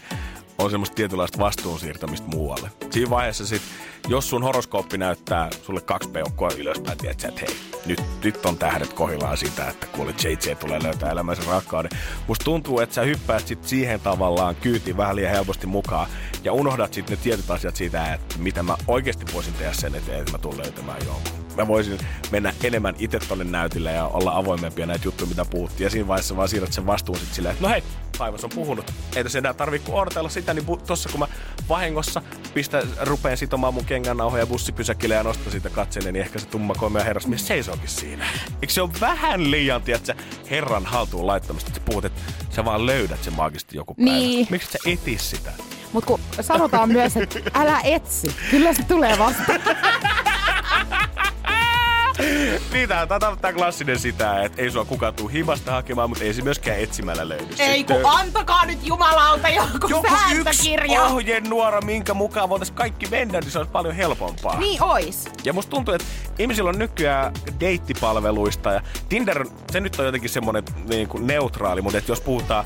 on 0.64 0.72
semmoista 0.72 0.96
tietynlaista 0.96 1.40
vastuun 1.40 1.80
siirtämistä 1.80 2.28
muualle. 2.28 2.72
Siinä 2.92 3.10
vaiheessa 3.10 3.46
sit, 3.46 3.62
jos 4.08 4.30
sun 4.30 4.44
horoskooppi 4.44 4.98
näyttää 4.98 5.50
sulle 5.62 5.82
kaksi 5.82 6.10
peukkoa 6.10 6.50
ylöspäin, 6.58 6.98
tiedät 6.98 7.24
että 7.24 7.42
hei, 7.42 7.56
nyt, 7.86 8.02
nyt 8.24 8.46
on 8.46 8.58
tähdet 8.58 8.94
kohillaan 8.94 9.38
sitä, 9.38 9.70
että 9.70 9.88
kuule 9.88 10.14
JJ 10.24 10.56
tulee 10.56 10.84
löytää 10.84 11.12
elämänsä 11.12 11.42
rakkauden. 11.48 11.92
Musta 12.28 12.46
tuntuu, 12.46 12.80
että 12.80 12.96
sä 12.96 13.02
hyppäät 13.02 13.48
sit 13.48 13.64
siihen 13.64 14.00
tavallaan 14.00 14.56
kyytiin 14.56 14.98
vähän 14.98 15.16
liian 15.16 15.32
helposti 15.32 15.68
mukaan 15.68 16.10
ja 16.44 16.54
unohdat 16.54 16.94
sitten 16.94 17.18
ne 17.18 17.24
tietyt 17.24 17.52
asiat 17.52 17.76
siitä, 17.76 18.14
että 18.14 18.36
mitä 18.38 18.64
mä 18.64 18.78
oikeasti 18.88 19.26
voisin 19.34 19.54
tehdä 19.54 19.74
sen 19.74 19.96
eteen, 19.96 20.20
että 20.20 20.32
mä 20.32 20.38
tulen 20.38 20.58
löytämään 20.58 21.06
jonkun. 21.06 21.43
Mä 21.58 21.68
voisin 21.68 21.98
mennä 22.32 22.54
enemmän 22.64 22.96
itse 23.00 23.20
tonne 23.20 23.44
näytille 23.44 23.92
ja 23.92 24.08
olla 24.08 24.38
avoimempia 24.38 24.86
näitä 24.86 25.08
juttuja, 25.08 25.30
mitä 25.30 25.46
puhuttiin. 25.46 25.86
Ja 25.86 25.90
siinä 25.90 26.08
vaiheessa 26.08 26.38
vaan 26.38 26.50
siirrät 26.50 26.74
sen 26.74 26.86
vastuun 26.86 27.18
sitten 27.18 27.36
silleen, 27.36 27.54
että 27.54 27.68
no 27.68 27.74
hei, 27.74 27.84
Taivas 28.18 28.44
on 28.44 28.50
puhunut. 28.50 28.92
Ei 29.16 29.24
tässä 29.24 29.40
enää 29.40 29.54
tarvii 29.54 29.80
kuin 29.80 29.96
odotella 29.96 30.30
sitä, 30.30 30.54
niin 30.54 30.66
tossa 30.88 31.10
kun 31.10 31.20
mä 31.20 31.28
vahingossa 31.70 32.22
pistä, 32.54 32.84
rupeen 33.02 33.38
sitomaan 33.38 33.74
mun 33.74 33.86
kengännauhoja 33.86 34.48
bussipysäkille 34.48 35.16
ja 35.16 35.24
nostan 35.24 35.52
siitä 35.52 35.70
katseelle, 35.70 36.12
niin 36.12 36.22
ehkä 36.22 36.40
se 36.40 36.48
tumma 36.48 36.74
komea 36.74 37.04
herrasmies 37.04 37.48
seisookin 37.48 37.90
siinä. 37.90 38.26
Eikö 38.62 38.74
se 38.74 38.82
on 38.82 38.92
vähän 39.02 39.52
liian, 39.52 39.82
tiedätkö, 39.82 40.14
herran 40.50 40.86
haltuun 40.86 41.28
laittamista, 41.28 41.68
että 41.68 41.80
sä 41.80 41.86
puhut, 41.86 42.06
että 42.06 42.22
sä 42.50 42.66
vaan 42.66 42.86
löydät 42.86 43.24
sen 43.24 43.34
maagisesti 43.34 43.78
joku 43.78 43.94
päivä. 43.94 44.12
Niin. 44.12 44.48
Miksi 44.50 44.72
sä 44.72 44.80
etis 44.86 45.30
sitä? 45.30 45.52
Mutta 45.94 46.08
kun 46.08 46.20
sanotaan 46.42 46.90
myös, 46.90 47.18
että 47.18 47.40
älä 47.54 47.80
etsi, 47.84 48.36
kyllä 48.52 48.74
se 48.74 48.84
tulee 48.84 49.20
vasta. 49.20 49.54
niin, 52.74 52.90
tää, 52.90 53.08
tää, 53.08 53.20
tää 53.42 53.54
klassinen 53.54 54.00
sitä, 54.00 54.44
että 54.44 54.62
ei 54.62 54.72
sua 54.72 54.86
kukaan 54.86 55.14
tuu 55.14 55.28
himasta 55.28 55.72
hakemaan, 55.72 56.10
mutta 56.10 56.24
ei 56.24 56.34
se 56.34 56.42
myöskään 56.42 56.80
etsimällä 56.80 57.30
löydy. 57.30 57.46
Ei 57.60 57.84
kun 57.84 58.02
antakaa 58.04 58.66
nyt 58.66 58.80
jumalauta 58.84 59.50
joku, 59.50 59.88
joku 59.90 60.08
sääntökirja. 60.10 61.02
yksi 61.02 61.14
ohjenuora, 61.14 61.82
minkä 61.82 62.14
mukaan 62.14 62.50
voitaisiin 62.50 62.76
kaikki 62.76 63.08
mennä, 63.12 63.40
niin 63.40 63.52
se 63.52 63.58
olisi 63.58 63.72
paljon 63.72 63.96
helpompaa. 63.96 64.60
Niin 64.60 64.84
ois. 64.84 65.26
Ja 65.44 65.54
musta 65.54 65.70
tuntuu, 65.70 65.94
että 65.94 66.08
ihmisillä 66.40 66.70
on 66.70 66.80
nykyään 66.80 67.34
deittipalveluista 67.60 68.72
ja 68.72 68.82
Tinder, 69.10 69.46
se 69.72 69.80
nyt 69.80 70.00
on 70.00 70.06
jotenkin 70.06 70.30
semmoinen 70.30 70.64
niin 70.90 71.08
kuin 71.08 71.28
neutraali, 71.28 71.82
mutta 71.82 71.98
että 71.98 72.12
jos 72.12 72.22
puhutaan 72.22 72.66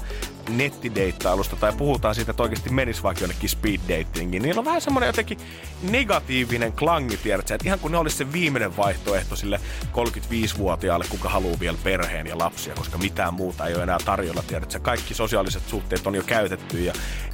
nettideittailusta 0.49 1.55
tai 1.55 1.73
puhutaan 1.73 2.15
siitä, 2.15 2.31
että 2.31 2.43
oikeasti 2.43 2.69
menisi 2.69 3.03
vaikka 3.03 3.23
jonnekin 3.23 3.49
speed 3.49 3.79
datingiin, 3.89 4.43
niin 4.43 4.59
on 4.59 4.65
vähän 4.65 4.81
semmoinen 4.81 5.07
jotenkin 5.07 5.37
negatiivinen 5.83 6.73
klangi, 6.73 7.17
tiedätkö? 7.17 7.55
Että 7.55 7.67
ihan 7.67 7.79
kun 7.79 7.91
ne 7.91 7.97
olisi 7.97 8.17
se 8.17 8.33
viimeinen 8.33 8.77
vaihtoehto 8.77 9.35
sille 9.35 9.59
35-vuotiaalle, 9.83 11.05
kuka 11.09 11.29
haluaa 11.29 11.59
vielä 11.59 11.77
perheen 11.83 12.27
ja 12.27 12.37
lapsia, 12.37 12.75
koska 12.75 12.97
mitään 12.97 13.33
muuta 13.33 13.67
ei 13.67 13.75
ole 13.75 13.83
enää 13.83 13.97
tarjolla, 14.05 14.43
tiedätkö? 14.47 14.79
Kaikki 14.79 15.13
sosiaaliset 15.13 15.63
suhteet 15.67 16.07
on 16.07 16.15
jo 16.15 16.23
käytetty 16.23 16.83
ja 16.83 16.93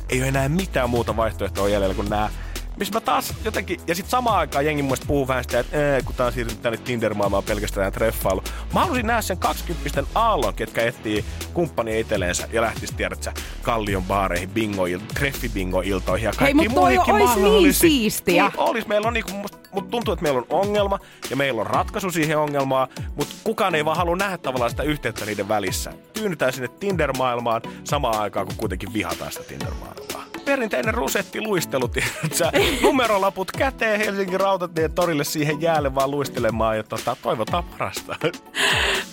ei 0.10 0.20
ole 0.20 0.28
enää 0.28 0.50
mitään 0.50 0.90
muuta 0.90 1.16
vaihtoehtoa 1.16 1.70
jäljellä 1.70 1.96
kuin 1.96 2.10
nämä 2.10 2.30
missä 2.78 2.94
mä 2.94 3.02
taas 3.02 3.34
jotenkin, 3.46 3.80
ja 3.88 3.96
sitten 3.96 4.12
samaan 4.12 4.38
aikaan 4.38 4.66
jengi 4.66 4.84
muista 4.84 5.06
puhuu 5.06 5.28
vähän 5.28 5.44
sitä, 5.44 5.60
että 5.60 5.96
ee, 5.96 6.02
kun 6.02 6.16
tää 6.16 6.26
on 6.26 6.34
siirtynyt 6.34 6.62
tänne 6.62 6.78
Tinder-maailmaan 6.78 7.44
pelkästään 7.44 7.92
treffailu. 7.92 8.44
Mä 8.74 8.80
haluaisin 8.80 9.08
nähdä 9.08 9.22
sen 9.22 9.38
20 9.38 10.04
aallon, 10.16 10.54
ketkä 10.54 10.82
etsii 10.82 11.26
kumppania 11.54 12.00
itselleensä 12.00 12.48
ja 12.52 12.62
lähtis, 12.62 12.92
tiedät 12.92 13.24
sä, 13.24 13.34
Kallion 13.62 14.04
baareihin, 14.04 14.50
bingo, 14.50 14.84
treffibingo-iltoihin 15.14 16.26
ja 16.26 16.32
kaikki 16.38 16.60
Hei, 16.60 16.70
mutta 16.70 16.82
toi 16.82 16.98
olisi 16.98 17.40
niin 17.40 17.74
siistiä. 17.74 18.44
Niin, 18.44 18.54
olis. 18.58 18.88
Meillä 18.88 19.08
on 19.08 19.14
niinku, 19.14 19.32
mutta 19.74 19.92
tuntuu, 19.92 20.14
että 20.14 20.24
meillä 20.24 20.40
on 20.40 20.46
ongelma 20.50 21.00
ja 21.30 21.36
meillä 21.36 21.62
on 21.62 21.68
ratkaisu 21.68 22.12
siihen 22.12 22.38
ongelmaan, 22.38 22.88
mutta 23.16 23.36
kukaan 23.44 23.76
ei 23.76 23.86
vaan 23.86 23.98
halua 23.98 24.16
nähdä 24.16 24.38
tavallaan 24.38 24.72
sitä 24.72 24.84
yhteyttä 24.84 25.26
niiden 25.26 25.48
välissä. 25.48 25.94
Tyynnytään 26.14 26.54
sinne 26.54 26.68
Tinder-maailmaan 26.68 27.62
samaan 27.84 28.20
aikaan, 28.20 28.46
kun 28.46 28.56
kuitenkin 28.56 28.94
vihataan 28.94 29.32
sitä 29.32 29.44
Tinder-maailmaa 29.44 30.24
perinteinen 30.46 30.94
rusettiluistelu, 30.94 31.92
sä 32.32 32.52
numerolaput 32.82 33.52
käteen 33.52 34.00
Helsingin 34.00 34.40
rautatien 34.40 34.94
torille 34.94 35.24
siihen 35.24 35.62
jäälle 35.62 35.96
vaan 35.96 36.12
luistelemaan 36.12 36.78
ja 36.78 36.84
tota, 36.84 37.18
toivotaan 37.22 37.64
parasta. 37.64 38.16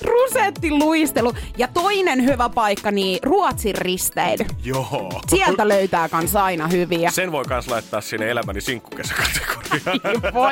Rusettiluistelu. 0.02 1.32
Ja 1.58 1.68
toinen 1.68 2.24
hyvä 2.24 2.48
paikka, 2.48 2.90
niin 2.90 3.18
Ruotsin 3.22 3.74
risteily. 3.74 4.44
Joo. 4.64 5.20
Sieltä 5.28 5.68
löytää 5.68 6.08
kans 6.08 6.36
aina 6.36 6.68
hyviä. 6.68 7.10
Sen 7.10 7.32
voi 7.32 7.44
kans 7.44 7.68
laittaa 7.68 8.00
sinne 8.00 8.30
elämäni 8.30 8.60
sinkkukesäkategoriaan. 8.60 10.22
voi 10.34 10.49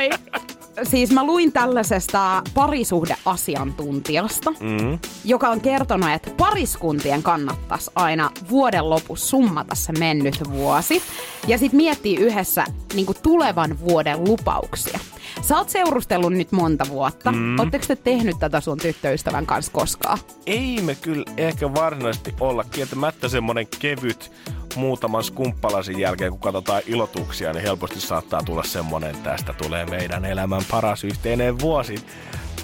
siis 0.82 1.10
mä 1.10 1.24
luin 1.24 1.52
tällaisesta 1.52 2.42
parisuhdeasiantuntijasta, 2.54 4.50
mm. 4.50 4.98
joka 5.24 5.48
on 5.48 5.60
kertonut, 5.60 6.10
että 6.10 6.30
pariskuntien 6.36 7.22
kannattaisi 7.22 7.90
aina 7.94 8.30
vuoden 8.50 8.90
lopussa 8.90 9.26
summata 9.26 9.74
se 9.74 9.92
mennyt 9.92 10.50
vuosi 10.50 11.02
ja 11.46 11.58
sitten 11.58 11.76
miettii 11.76 12.16
yhdessä 12.16 12.64
niin 12.94 13.06
tulevan 13.22 13.80
vuoden 13.80 14.24
lupauksia. 14.24 14.98
Sä 15.42 15.56
oot 15.56 15.68
seurustellut 15.68 16.32
nyt 16.32 16.52
monta 16.52 16.86
vuotta. 16.88 17.32
Mm. 17.32 17.58
Oletteko 17.60 17.84
te 17.88 17.96
tehnyt 17.96 18.36
tätä 18.38 18.60
sun 18.60 18.78
tyttöystävän 18.78 19.46
kanssa 19.46 19.72
koskaan? 19.72 20.18
Ei 20.46 20.80
me 20.82 20.94
kyllä 20.94 21.24
ehkä 21.36 21.74
varsinaisesti 21.74 22.34
olla. 22.40 22.64
Kieltämättä 22.64 23.28
semmonen 23.28 23.66
kevyt 23.78 24.32
muutaman 24.78 25.24
skumppalasin 25.24 25.98
jälkeen, 25.98 26.30
kun 26.30 26.40
katsotaan 26.40 26.82
ilotuksia, 26.86 27.52
niin 27.52 27.62
helposti 27.62 28.00
saattaa 28.00 28.42
tulla 28.42 28.62
semmonen, 28.62 29.16
tästä 29.16 29.52
tulee 29.52 29.86
meidän 29.86 30.24
elämän 30.24 30.62
paras 30.70 31.04
yhteinen 31.04 31.58
vuosi. 31.58 31.94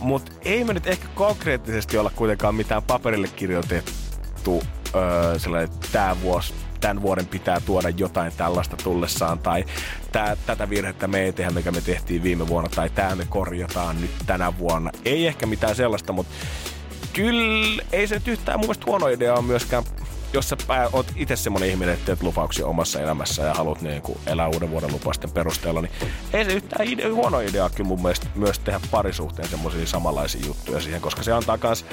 Mutta 0.01 0.33
ei 0.45 0.65
me 0.65 0.75
nyt 0.75 0.87
ehkä 0.87 1.09
konkreettisesti 1.15 1.99
olla 1.99 2.11
kuitenkaan 2.17 2.55
mitään 2.55 2.83
paperille 2.83 3.29
kirjoitettu 3.29 4.63
öö, 4.95 5.39
sellainen, 5.39 5.71
että 5.73 5.89
tämä 5.93 6.17
vuosi 6.23 6.55
tämän 6.81 7.03
vuoden 7.03 7.27
pitää 7.27 7.61
tuoda 7.61 7.89
jotain 7.89 8.33
tällaista 8.37 8.77
tullessaan, 8.77 9.39
tai 9.39 9.65
tää, 10.13 10.37
tätä 10.47 10.71
virhettä 10.71 11.09
me 11.09 11.21
ei 11.21 11.33
tehdä, 11.33 11.51
mikä 11.51 11.71
me 11.71 11.81
tehtiin 11.81 12.23
viime 12.23 12.49
vuonna, 12.49 12.71
tai 12.75 12.91
tämä 12.91 13.15
me 13.15 13.27
korjataan 13.29 14.01
nyt 14.01 14.11
tänä 14.27 14.59
vuonna. 14.59 14.91
Ei 15.05 15.27
ehkä 15.27 15.47
mitään 15.47 15.77
sellaista, 15.77 16.13
mutta 16.13 16.35
kyllä 17.13 17.83
ei 17.93 18.07
se 18.07 18.15
nyt 18.15 18.29
yhtään 18.29 18.59
mun 18.59 18.67
mielestä 18.67 18.87
huono 18.87 19.09
idea 19.09 19.35
on 19.35 19.45
myöskään 19.45 19.85
jos 20.35 20.49
sä 20.49 20.57
pää, 20.67 20.89
oot 20.93 21.07
itse 21.17 21.37
semmonen 21.37 21.71
ihminen, 21.71 21.95
että 21.95 22.07
teet 22.07 22.23
lupauksia 22.23 22.67
omassa 22.67 23.01
elämässä 23.01 23.43
ja 23.43 23.55
haluat 23.55 23.83
niin 23.83 24.03
kuin 24.03 24.19
elää 24.27 24.49
uuden 24.49 24.71
vuoden 24.71 24.93
lupausten 24.93 25.31
perusteella, 25.31 25.83
niin 25.83 25.93
ei 26.33 26.45
se 26.45 26.53
yhtään 26.53 26.89
ide- 26.89 27.09
huono 27.09 27.41
idea 27.41 27.71
kyllä 27.71 27.89
mun 27.89 28.03
mielestä 28.03 28.27
myös 28.35 28.59
tehdä 28.59 28.81
parisuhteen 28.91 29.49
semmoisia 29.49 29.87
samanlaisia 29.87 30.47
juttuja 30.47 30.81
siihen, 30.81 31.01
koska 31.01 31.23
se 31.23 31.33
antaa 31.33 31.59
kans 31.59 31.85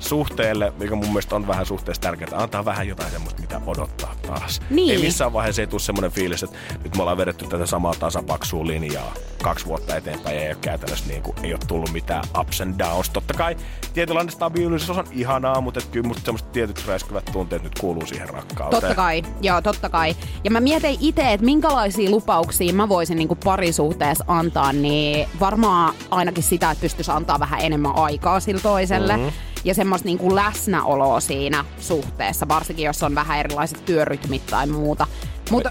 suhteelle, 0.00 0.72
mikä 0.78 0.94
mun 0.94 1.06
mielestä 1.06 1.36
on 1.36 1.46
vähän 1.46 1.66
suhteessa 1.66 2.02
tärkeää, 2.02 2.30
antaa 2.32 2.64
vähän 2.64 2.88
jotain 2.88 3.10
semmoista, 3.10 3.40
mitä 3.40 3.60
odottaa 3.66 4.14
taas. 4.26 4.60
Niin. 4.70 4.90
Ei 4.90 5.02
missään 5.02 5.32
vaiheessa 5.32 5.62
ei 5.62 5.66
tule 5.66 5.80
semmoinen 5.80 6.12
fiilis, 6.12 6.42
että 6.42 6.56
nyt 6.84 6.96
me 6.96 7.02
ollaan 7.02 7.16
vedetty 7.16 7.46
tätä 7.46 7.66
samaa 7.66 7.94
tasapaksua 7.94 8.66
linjaa 8.66 9.14
kaksi 9.42 9.66
vuotta 9.66 9.96
eteenpäin 9.96 10.36
ja 10.36 10.42
ei 10.42 10.48
ole 10.48 10.58
käytännössä 10.60 11.06
niin 11.06 11.22
kuin, 11.22 11.36
ei 11.42 11.52
ole 11.52 11.60
tullut 11.68 11.92
mitään 11.92 12.24
ups 12.38 12.60
and 12.60 12.78
downs. 12.78 13.10
Totta 13.10 13.34
kai 13.34 13.56
tietynlainen 13.92 14.32
stabiilisuus 14.32 14.98
on 14.98 15.06
ihanaa, 15.12 15.60
mutta 15.60 15.80
kyllä 15.92 16.08
musta 16.08 16.24
semmoiset 16.24 16.52
tietyt 16.52 16.86
räiskyvät 16.86 17.24
tunteet 17.32 17.62
nyt 17.62 17.78
kuuluu 17.78 17.89
siihen 18.06 18.28
rakkauteen. 18.28 18.80
Totta 18.80 18.94
kai, 18.94 19.22
joo, 19.40 19.62
totta 19.62 19.88
kai. 19.88 20.16
Ja 20.44 20.50
mä 20.50 20.60
mietin 20.60 20.96
itse, 21.00 21.32
että 21.32 21.44
minkälaisia 21.44 22.10
lupauksia 22.10 22.72
mä 22.72 22.88
voisin 22.88 23.16
niinku 23.16 23.34
parisuhteessa 23.34 24.24
antaa, 24.28 24.72
niin 24.72 25.28
varmaan 25.40 25.94
ainakin 26.10 26.42
sitä, 26.42 26.70
että 26.70 26.82
pystyisi 26.82 27.10
antaa 27.10 27.40
vähän 27.40 27.60
enemmän 27.60 27.96
aikaa 27.96 28.40
sille 28.40 28.60
toiselle. 28.60 29.16
Mm-hmm 29.16 29.32
ja 29.64 29.74
semmoista 29.74 30.06
niinku 30.06 30.34
läsnäoloa 30.34 31.20
siinä 31.20 31.64
suhteessa, 31.80 32.48
varsinkin 32.48 32.84
jos 32.84 33.02
on 33.02 33.14
vähän 33.14 33.38
erilaiset 33.38 33.84
työrytmit 33.84 34.46
tai 34.46 34.66
muuta. 34.66 35.06
Mutta 35.50 35.70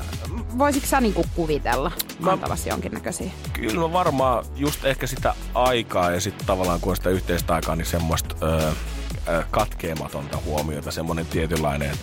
voisitko 0.58 0.88
sä 0.88 1.02
niinku 1.02 1.26
kuvitella 1.36 1.92
Mä- 2.20 2.32
antavasi 2.32 2.70
jonkinnäköisiä? 2.70 3.32
Kyllä 3.54 3.82
mä 3.82 3.94
varmaan 3.94 4.46
just 4.56 4.86
ehkä 4.86 5.08
sitä 5.08 5.34
aikaa 5.54 6.12
ja 6.12 6.22
sitten 6.22 6.48
tavallaan 6.48 6.80
kun 6.80 6.90
on 6.90 6.96
sitä 6.96 7.10
yhteistä 7.10 7.54
aikaa, 7.56 7.76
niin 7.76 7.86
semmoista 7.86 8.36
öö, 8.42 8.72
katkeamatonta 9.52 10.38
huomiota, 10.46 10.92
semmoinen 10.92 11.26
tietynlainen. 11.26 11.96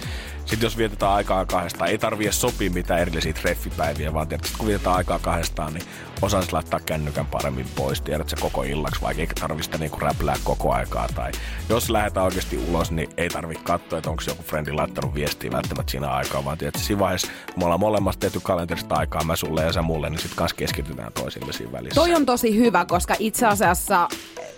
Sitten 0.45 0.67
jos 0.67 0.77
vietetään 0.77 1.13
aikaa 1.13 1.47
kahdestaan, 1.47 1.91
ei 1.91 1.99
tarvitse 1.99 2.33
sopia 2.33 2.71
mitään 2.71 3.01
erillisiä 3.01 3.33
treffipäiviä, 3.33 4.15
vaan 4.15 4.29
tietysti 4.29 4.59
kun 4.59 4.67
vietetään 4.67 4.97
aikaa 4.97 5.19
kahdestaan, 5.19 5.75
niin 5.75 5.85
osaisi 6.23 6.53
laittaa 6.53 6.81
kännykän 6.81 7.27
paremmin 7.27 7.67
pois, 7.77 8.01
tiedät 8.01 8.29
se 8.29 8.37
koko 8.41 8.63
illaksi, 8.63 9.01
vaikka 9.03 9.23
ei 9.23 9.27
tarvitse 9.41 9.65
sitä 9.65 9.79
niinku 9.79 9.99
räplää 10.01 10.37
koko 10.45 10.73
aikaa. 10.73 11.09
Tai 11.15 11.33
jos 11.69 11.91
lähdetään 11.91 12.27
oikeasti 12.27 12.59
ulos, 12.69 12.91
niin 12.91 13.11
ei 13.17 13.29
tarvitse 13.29 13.65
katsoa, 13.65 13.99
että 13.99 14.11
onko 14.11 14.23
joku 14.27 14.43
frendi 14.43 14.73
laittanut 14.73 15.15
viestiä 15.15 15.53
välttämättä 15.53 15.91
siinä 15.91 16.09
aikaa, 16.09 16.45
vaan 16.45 16.59
tiedät, 16.59 16.75
siinä 16.75 17.01
vaiheessa, 17.01 17.29
kun 17.47 17.59
me 17.59 17.65
ollaan 17.65 17.81
molemmasta 17.81 18.21
tehty 18.21 18.41
kalenterista 18.41 18.95
aikaa, 18.95 19.25
mä 19.25 19.37
sulle 19.37 19.65
ja 19.65 19.73
sä 19.73 19.83
mulle, 19.83 20.11
niin 20.11 20.21
sitten 20.21 20.37
kanssa 20.37 20.57
keskitytään 20.57 21.13
toisille 21.13 21.53
siinä 21.53 21.73
välissä. 21.73 21.95
Toi 21.95 22.15
on 22.15 22.27
tosi 22.27 22.57
hyvä, 22.57 22.85
koska 22.85 23.15
itse 23.19 23.47
asiassa 23.47 24.09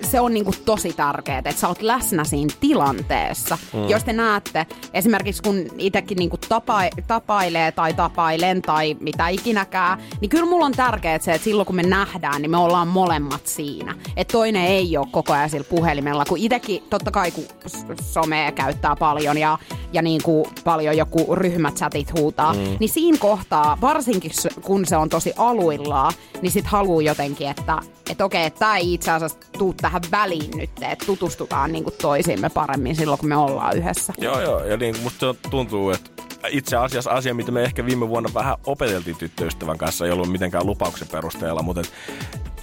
se 0.03 0.21
on 0.21 0.35
niinku 0.35 0.55
tosi 0.65 0.93
tärkeää, 0.93 1.39
että 1.39 1.53
sä 1.53 1.69
oot 1.69 1.83
läsnä 1.83 2.25
siinä 2.25 2.55
tilanteessa. 2.61 3.59
Mm. 3.73 3.89
Jos 3.89 4.05
te 4.05 4.13
näette, 4.13 4.67
esimerkiksi 4.95 5.43
kun 5.43 5.65
itsekin 5.79 6.17
niinku 6.17 6.37
tapa, 6.49 6.81
tapailee 7.07 7.73
tai 7.73 7.95
tapailen 7.95 8.63
tai 8.63 8.97
mitä 9.01 9.29
ikinäkään, 9.29 9.99
niin 10.21 10.29
kyllä 10.29 10.47
mulla 10.47 10.67
on 10.67 10.73
tärkeää 10.73 11.19
se, 11.19 11.33
että 11.33 11.45
silloin 11.45 11.67
kun 11.67 11.77
me 11.77 11.83
nähdään, 11.83 12.43
niin 12.43 12.51
me 12.51 12.57
ollaan 12.57 12.89
molemmat 12.89 13.47
siinä. 13.47 13.95
Että 14.17 14.33
toinen 14.33 14.65
ei 14.65 14.97
ole 14.97 15.07
koko 15.11 15.33
ajan 15.33 15.51
sillä 15.51 15.67
puhelimella, 15.71 16.25
kun 16.25 16.39
itsekin 16.39 16.83
totta 16.91 17.11
kai 17.11 17.31
kun 17.31 17.45
somea 18.03 18.53
käyttää 18.53 18.97
paljon 18.97 19.39
ja, 19.39 19.59
ja 19.93 20.03
niin 20.03 20.23
kuin 20.23 20.47
paljon 20.65 20.97
joku 20.97 21.35
ryhmächatit 21.35 22.13
huutaa, 22.19 22.53
mm. 22.53 22.77
niin 22.81 22.91
siinä 22.91 23.19
kohtaa, 23.21 23.79
varsinkin 23.81 24.31
kun 24.63 24.87
se 24.87 24.97
on 24.97 25.09
tosi 25.09 25.33
aluillaan, 25.37 26.13
niin 26.43 26.53
sit 26.53 26.67
haluaa 26.67 27.03
jotenkin, 27.03 27.51
että 27.51 27.79
et 28.11 28.21
okei, 28.21 28.51
tämä 28.51 28.77
ei 28.77 28.95
itse 28.95 29.11
asiassa 29.11 29.39
tuu 29.59 29.75
tähän 29.89 30.03
väliin 30.11 30.51
nyt, 30.57 30.71
että 30.83 31.07
tutustutaan 31.07 31.73
niin 31.73 31.85
kuin 31.85 31.95
toisiimme 32.03 32.49
paremmin 32.49 32.97
silloin, 32.97 33.19
kun 33.19 33.29
me 33.29 33.37
ollaan 33.37 33.77
yhdessä. 33.77 34.13
Joo, 34.19 34.41
joo. 34.41 34.65
Ja 34.65 34.77
niin 34.77 34.97
musta 35.03 35.35
tuntuu, 35.51 35.91
että 35.91 36.11
itse 36.49 36.77
asiassa 36.77 37.11
asia, 37.11 37.35
mitä 37.35 37.53
me 37.53 37.63
ehkä 37.63 37.87
viime 37.87 38.09
vuonna 38.09 38.31
vähän 38.35 38.57
opeteltiin 38.67 39.17
tyttöystävän 39.17 39.79
kanssa, 39.79 40.07
ei 40.07 40.11
ollut 40.11 40.33
mitenkään 40.33 40.67
lupauksen 40.67 41.09
perusteella, 41.09 41.63
mutta 41.63 41.81
et 41.81 41.93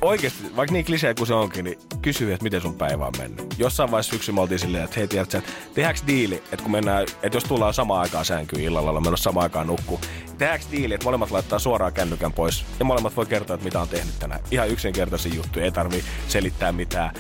oikeasti, 0.01 0.55
vaikka 0.55 0.73
niin 0.73 0.85
klisee 0.85 1.13
kuin 1.13 1.27
se 1.27 1.33
onkin, 1.33 1.65
niin 1.65 1.79
kysy, 2.01 2.33
että 2.33 2.43
miten 2.43 2.61
sun 2.61 2.75
päivä 2.75 3.05
on 3.05 3.13
mennyt. 3.17 3.55
Jossain 3.57 3.91
vaiheessa 3.91 4.11
syksyllä 4.11 4.35
me 4.35 4.41
oltiin 4.41 4.59
silleen, 4.59 4.83
että 4.83 4.95
hei, 4.99 5.07
tiedätkö, 5.07 5.37
että 5.37 5.51
tehdäänkö 5.73 6.01
diili, 6.07 6.35
että 6.35 6.63
kun 6.63 6.71
mennään, 6.71 7.03
että 7.23 7.37
jos 7.37 7.43
tullaan 7.43 7.73
samaan 7.73 8.01
aikaan 8.01 8.25
sänkyyn 8.25 8.63
illalla, 8.63 8.89
ollaan 8.89 9.05
menossa 9.05 9.23
samaan 9.23 9.43
aikaan 9.43 9.67
nukkuu, 9.67 9.99
tehdäänkö 10.37 10.65
diili, 10.71 10.93
että 10.93 11.05
molemmat 11.05 11.31
laittaa 11.31 11.59
suoraan 11.59 11.93
kännykän 11.93 12.33
pois 12.33 12.65
ja 12.79 12.85
molemmat 12.85 13.15
voi 13.15 13.25
kertoa, 13.25 13.53
että 13.53 13.65
mitä 13.65 13.81
on 13.81 13.87
tehnyt 13.87 14.19
tänään. 14.19 14.41
Ihan 14.51 14.69
yksinkertaisia 14.69 15.33
juttuja, 15.33 15.65
ei 15.65 15.71
tarvi 15.71 16.03
selittää 16.27 16.71
mitään 16.71 17.11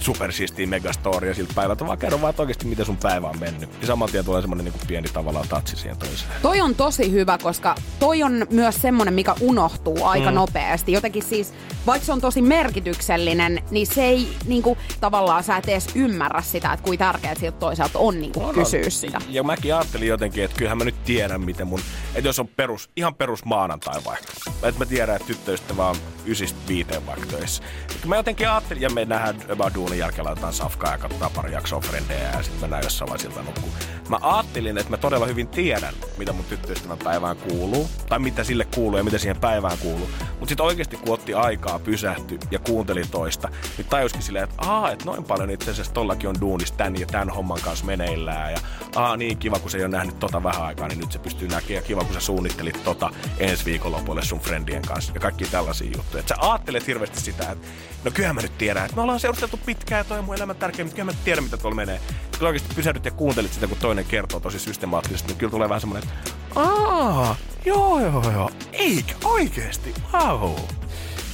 supersiistiä 0.00 0.66
megastoria 0.66 1.34
siltä 1.34 1.52
päivältä, 1.54 1.86
vaan 1.86 1.98
kerro 1.98 2.20
vaan 2.20 2.30
että 2.30 2.42
oikeasti, 2.42 2.66
miten 2.66 2.86
sun 2.86 2.96
päivä 2.96 3.28
on 3.28 3.40
mennyt. 3.40 3.70
Ja 3.80 3.86
saman 3.86 4.08
tien 4.08 4.24
tulee 4.24 4.40
semmoinen 4.40 4.64
niin 4.64 4.74
pieni 4.86 5.08
tavallaan 5.08 5.48
tatsi 5.48 5.76
siihen 5.76 5.98
toiseen. 5.98 6.30
Toi 6.42 6.60
on 6.60 6.74
tosi 6.74 7.12
hyvä, 7.12 7.38
koska 7.38 7.74
toi 7.98 8.22
on 8.22 8.46
myös 8.50 8.82
semmonen, 8.82 9.14
mikä 9.14 9.34
unohtuu 9.40 10.04
aika 10.04 10.30
mm. 10.30 10.34
nopeasti. 10.34 10.92
Jotenkin 10.92 11.22
siis, 11.22 11.54
vaikka 11.86 12.06
se 12.06 12.12
on 12.12 12.20
tosi 12.20 12.42
merkityksellinen, 12.42 13.62
niin 13.70 13.86
se 13.86 14.04
ei 14.04 14.28
niinku, 14.46 14.78
tavallaan 15.00 15.44
sä 15.44 15.56
et 15.56 15.68
edes 15.68 15.86
ymmärrä 15.94 16.42
sitä, 16.42 16.72
että 16.72 16.84
kuinka 16.84 17.04
tärkeää 17.04 17.34
siltä 17.34 17.58
toisaalta 17.58 17.98
on 17.98 18.20
niinku, 18.20 18.40
kysyä 18.40 18.90
sitä. 18.90 19.18
Ja 19.28 19.42
mäkin 19.42 19.74
ajattelin 19.74 20.08
jotenkin, 20.08 20.44
että 20.44 20.56
kyllähän 20.56 20.78
mä 20.78 20.84
nyt 20.84 21.04
tiedän, 21.04 21.40
miten 21.40 21.66
mun... 21.66 21.80
Että 22.14 22.28
jos 22.28 22.38
on 22.38 22.48
perus, 22.48 22.90
ihan 22.96 23.14
perus 23.14 23.44
maanantai 23.44 24.00
vaikka. 24.04 24.32
Että 24.62 24.78
mä 24.78 24.86
tiedän, 24.86 25.16
että 25.16 25.26
tyttöystävä 25.26 25.88
on 25.88 25.96
ysistä 26.26 26.58
viiteen 26.68 27.06
vaikka 27.06 27.26
töissä. 27.26 27.62
Mä 28.06 28.16
jotenkin 28.16 28.50
ajattelin, 28.50 28.82
ja 28.82 28.90
me 28.90 29.04
nähdään 29.04 29.36
about 29.52 29.76
duunin 29.90 30.00
jälkeen 30.00 30.24
laitetaan 30.24 30.52
safkaa 30.52 30.92
ja 30.92 30.98
katsotaan 30.98 31.30
pari 31.30 31.52
jaksoa 31.52 31.80
frendejä 31.80 32.30
ja 32.30 32.42
sitten 32.42 32.60
mennään 32.60 32.82
jossain 32.82 33.10
vaiheessa 33.10 33.28
siltä 33.28 33.42
nukkuu. 33.42 33.70
Mä 34.08 34.18
ajattelin, 34.22 34.78
että 34.78 34.90
mä 34.90 34.96
todella 34.96 35.26
hyvin 35.26 35.48
tiedän, 35.48 35.94
mitä 36.18 36.32
mun 36.32 36.44
tyttöystävän 36.44 36.98
päivään 36.98 37.36
kuuluu, 37.36 37.88
tai 38.08 38.18
mitä 38.18 38.44
sille 38.44 38.66
kuuluu 38.74 38.98
ja 38.98 39.04
mitä 39.04 39.18
siihen 39.18 39.40
päivään 39.40 39.78
kuuluu. 39.78 40.10
Mutta 40.30 40.48
sitten 40.48 40.66
oikeasti 40.66 40.96
kun 40.96 41.14
otti 41.14 41.34
aikaa, 41.34 41.78
pysähtyi 41.78 42.38
ja 42.50 42.58
kuunteli 42.58 43.02
toista, 43.10 43.48
niin 43.78 43.86
tajuskin 43.86 44.22
silleen, 44.22 44.44
että 44.44 44.56
aa, 44.58 44.90
että 44.90 45.04
noin 45.04 45.24
paljon 45.24 45.50
itse 45.50 45.70
asiassa 45.70 45.92
tollakin 45.92 46.28
on 46.28 46.40
duunissa 46.40 46.74
tän 46.74 47.00
ja 47.00 47.06
tän 47.06 47.30
homman 47.30 47.60
kanssa 47.64 47.84
meneillään. 47.84 48.52
Ja 48.52 48.58
aa, 48.96 49.16
niin 49.16 49.38
kiva, 49.38 49.58
kun 49.58 49.70
se 49.70 49.78
ei 49.78 49.84
ole 49.84 49.90
nähnyt 49.90 50.18
tota 50.18 50.42
vähän 50.42 50.62
aikaa, 50.62 50.88
niin 50.88 50.98
nyt 50.98 51.12
se 51.12 51.18
pystyy 51.18 51.48
näkemään. 51.48 51.74
Ja 51.74 51.82
kiva, 51.82 52.04
kun 52.04 52.14
sä 52.14 52.20
suunnittelit 52.20 52.84
tota 52.84 53.10
ensi 53.38 53.64
viikonlopulle 53.64 54.22
sun 54.22 54.40
friendien 54.40 54.82
kanssa. 54.82 55.12
Ja 55.14 55.20
kaikki 55.20 55.44
tällaisia 55.44 55.90
juttuja. 55.96 56.20
Että 56.20 56.34
sä 56.34 56.50
ajattelet 56.50 56.86
hirveästi 56.86 57.20
sitä, 57.20 57.50
että 57.50 57.68
no 58.04 58.10
kyllähän 58.10 58.36
mä 58.36 58.42
nyt 58.42 58.58
tiedän, 58.58 58.84
että 58.84 58.96
me 58.96 59.02
ollaan 59.02 59.20
seurusteltu 59.20 59.60
pitkään 59.66 59.79
ja 59.90 60.04
toi 60.04 60.18
on 60.18 60.24
mun 60.24 60.34
elämän 60.36 60.56
tärkeä, 60.56 60.84
mutta 60.84 60.96
kyllä 60.96 61.12
mä 61.12 61.18
tiedän, 61.24 61.44
mitä 61.44 61.56
tuolla 61.56 61.76
menee. 61.76 62.00
Kyllä 62.38 62.48
oikeasti 62.48 62.74
pysähdyt 62.74 63.04
ja 63.04 63.10
kuuntelit 63.10 63.52
sitä, 63.52 63.66
kun 63.66 63.76
toinen 63.80 64.04
kertoo 64.04 64.40
tosi 64.40 64.58
systemaattisesti, 64.58 65.28
niin 65.28 65.38
kyllä 65.38 65.50
tulee 65.50 65.68
vähän 65.68 65.80
semmoinen, 65.80 66.08
että 66.08 66.30
aa, 66.56 67.36
joo, 67.64 68.00
joo, 68.00 68.30
joo, 68.32 68.50
eikä 68.72 69.14
oikeesti, 69.24 69.94
wow. 70.12 70.52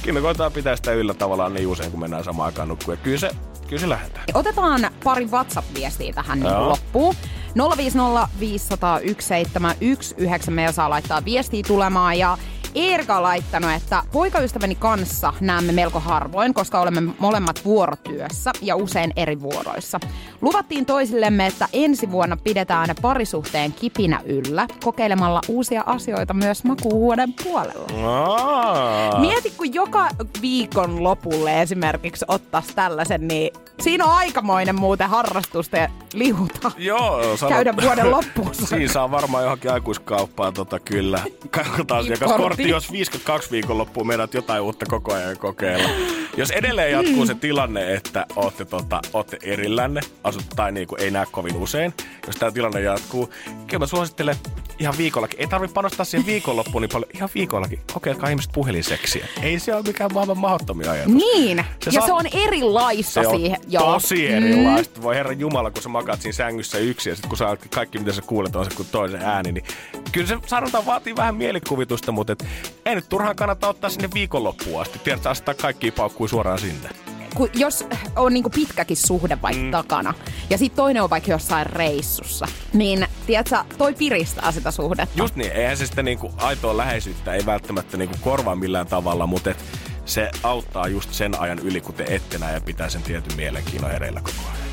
Kyllä 0.01 0.19
me 0.19 0.21
koetaan 0.21 0.51
pitää 0.51 0.75
sitä 0.75 0.93
yllä 0.93 1.13
tavallaan 1.13 1.53
niin 1.53 1.67
usein, 1.67 1.91
kun 1.91 1.99
mennään 1.99 2.23
samaan 2.23 2.45
aikaan 2.45 2.67
nukkuun. 2.67 2.97
Ja 2.97 3.03
kyllä 3.03 3.17
se, 3.17 3.31
kyllä 3.67 3.79
se 3.79 3.89
lähdetään. 3.89 4.25
Otetaan 4.33 4.89
pari 5.03 5.25
WhatsApp-viestiä 5.25 6.13
tähän 6.13 6.39
niin 6.39 6.69
loppuun. 6.69 7.15
050 7.77 8.27
500 8.39 8.99
1719 8.99 10.51
meidän 10.51 10.73
saa 10.73 10.89
laittaa 10.89 11.25
viestiä 11.25 11.63
tulemaan 11.67 12.17
ja 12.19 12.37
Erika 12.77 13.21
laittanut, 13.23 13.71
että 13.71 14.03
poikaystäväni 14.11 14.75
kanssa 14.75 15.33
näemme 15.39 15.71
melko 15.71 15.99
harvoin, 15.99 16.53
koska 16.53 16.79
olemme 16.79 17.13
molemmat 17.19 17.65
vuorotyössä 17.65 18.51
ja 18.61 18.75
usein 18.75 19.13
eri 19.15 19.41
vuoroissa. 19.41 19.99
Luvattiin 20.41 20.85
toisillemme, 20.85 21.47
että 21.47 21.67
ensi 21.73 22.11
vuonna 22.11 22.37
pidetään 22.37 22.95
parisuhteen 23.01 23.73
kipinä 23.73 24.21
yllä 24.25 24.67
kokeilemalla 24.83 25.41
uusia 25.47 25.83
asioita 25.85 26.33
myös 26.33 26.63
makuuhuoneen 26.63 27.33
puolella. 27.43 28.09
Aa. 28.09 29.19
Mieti, 29.19 29.53
kun 29.57 29.73
joka 29.73 30.09
viikon 30.41 31.03
lopulle 31.03 31.61
esimerkiksi 31.61 32.25
ottaisi 32.27 32.75
tällaisen, 32.75 33.27
niin 33.27 33.53
siinä 33.81 34.05
on 34.05 34.11
aikamoinen 34.11 34.79
muuten 34.79 35.09
harrastusta 35.09 35.77
ja 35.77 35.89
lihuta. 36.13 36.71
Joo, 36.77 37.37
sanot, 37.37 37.53
Käydä 37.53 37.73
vuoden 37.81 38.11
loppuun. 38.11 38.55
Siinä 38.55 38.93
saa 38.93 39.11
varmaan 39.11 39.43
johonkin 39.43 39.71
aikuiskauppaan 39.71 40.53
tota 40.53 40.79
kyllä. 40.79 41.19
Katsotaan 41.51 42.05
Kortti. 42.37 42.66
Kortti, 42.73 42.87
jos 42.87 42.91
52 42.91 43.51
viikon 43.51 43.77
loppuun 43.77 44.07
meidät 44.07 44.33
jotain 44.33 44.61
uutta 44.61 44.85
koko 44.85 45.13
ajan 45.13 45.37
kokeilla. 45.37 45.89
Jos 46.37 46.51
edelleen 46.51 46.91
jatkuu 46.91 47.25
se 47.25 47.35
tilanne, 47.35 47.93
että 47.93 48.25
ootte, 48.35 48.65
tota, 48.65 49.01
ootte 49.13 49.37
erillänne, 49.41 50.01
asut 50.23 50.45
tai 50.55 50.71
niinku 50.71 50.95
ei 50.95 51.11
näe 51.11 51.25
kovin 51.31 51.55
usein, 51.55 51.93
jos 52.27 52.35
tämä 52.35 52.51
tilanne 52.51 52.81
jatkuu, 52.81 53.29
kyllä 53.67 53.79
mä 53.79 53.87
suosittelen 53.87 54.35
ihan 54.79 54.97
viikollakin. 54.97 55.39
Ei 55.39 55.47
tarvitse 55.47 55.73
panostaa 55.73 56.05
siihen 56.05 56.25
viikonloppuun 56.25 56.81
niin 56.81 56.89
paljon. 56.93 57.09
Ihan 57.13 57.29
viikollakin. 57.35 57.79
Kokeilkaa 57.93 58.29
ihmiset 58.29 58.51
puhelinseksiä. 58.53 59.27
Ei 59.41 59.59
se 59.59 59.75
ole 59.75 59.83
mikään 59.87 60.13
maailman 60.13 60.37
mahdottomia 60.37 60.91
ajatus. 60.91 61.13
Niin, 61.13 61.65
Se 61.83 61.89
ja 61.89 61.91
saa- 61.91 62.05
se 62.05 62.13
on 62.13 62.25
erilaista 62.33 63.11
Se 63.21 63.27
on 63.27 63.39
siihen. 63.39 63.57
tosi 63.79 64.27
erilaista. 64.27 65.01
Voi 65.01 65.15
herran 65.15 65.39
jumala, 65.39 65.71
kun 65.71 65.81
sä 65.83 65.89
makaat 65.89 66.21
siinä 66.21 66.33
sängyssä 66.33 66.77
yksin 66.77 67.09
ja 67.09 67.15
sit 67.15 67.25
kun 67.25 67.37
sä 67.37 67.57
kaikki 67.73 67.99
mitä 67.99 68.11
sä 68.11 68.21
kuulet 68.21 68.55
on 68.55 68.65
se 68.65 68.71
kuin 68.75 68.87
toisen 68.91 69.21
ääni, 69.21 69.51
niin 69.51 69.63
kyllä 70.11 70.27
se 70.27 70.37
sanotaan 70.45 70.85
vaatii 70.85 71.15
vähän 71.15 71.35
mielikuvitusta, 71.35 72.11
mutta 72.11 72.33
et, 72.33 72.45
ei 72.85 72.95
nyt 72.95 73.09
turhaan 73.09 73.35
kannata 73.35 73.67
ottaa 73.69 73.89
sinne 73.89 74.09
viikonloppuun 74.13 74.81
asti. 74.81 74.99
Tiedätkö, 75.03 75.29
asettaa 75.29 75.53
kaikki 75.53 75.91
paukkui 75.91 76.29
suoraan 76.29 76.59
sinne. 76.59 76.89
Kun 77.37 77.49
jos 77.53 77.85
on 78.15 78.33
niinku 78.33 78.49
pitkäkin 78.49 78.97
suhde 78.97 79.37
vaikka 79.41 79.63
mm. 79.63 79.71
takana, 79.71 80.13
ja 80.49 80.57
sitten 80.57 80.75
toinen 80.75 81.03
on 81.03 81.09
vaikka 81.09 81.31
jossain 81.31 81.65
reissussa, 81.65 82.47
niin 82.73 83.07
tiedätkö, 83.27 83.57
toi 83.77 83.93
piristää 83.93 84.51
sitä 84.51 84.71
suhdetta. 84.71 85.13
Just 85.15 85.35
niin, 85.35 85.51
eihän 85.51 85.77
se 85.77 85.85
sitä 85.85 86.03
niinku 86.03 86.33
aitoa 86.37 86.77
läheisyyttä 86.77 87.33
ei 87.33 87.45
välttämättä 87.45 87.97
niinku 87.97 88.15
korvaa 88.21 88.55
millään 88.55 88.87
tavalla, 88.87 89.27
mutta 89.27 89.51
et 89.51 89.65
se 90.05 90.31
auttaa 90.43 90.87
just 90.87 91.13
sen 91.13 91.39
ajan 91.39 91.59
yli, 91.59 91.81
kun 91.81 91.95
te 91.95 92.05
ette 92.09 92.37
näe 92.37 92.53
ja 92.53 92.61
pitää 92.61 92.89
sen 92.89 93.03
tietyn 93.03 93.37
mielenkiinnon 93.37 93.91
hereillä 93.91 94.21
koko 94.21 94.41
ajan. 94.53 94.66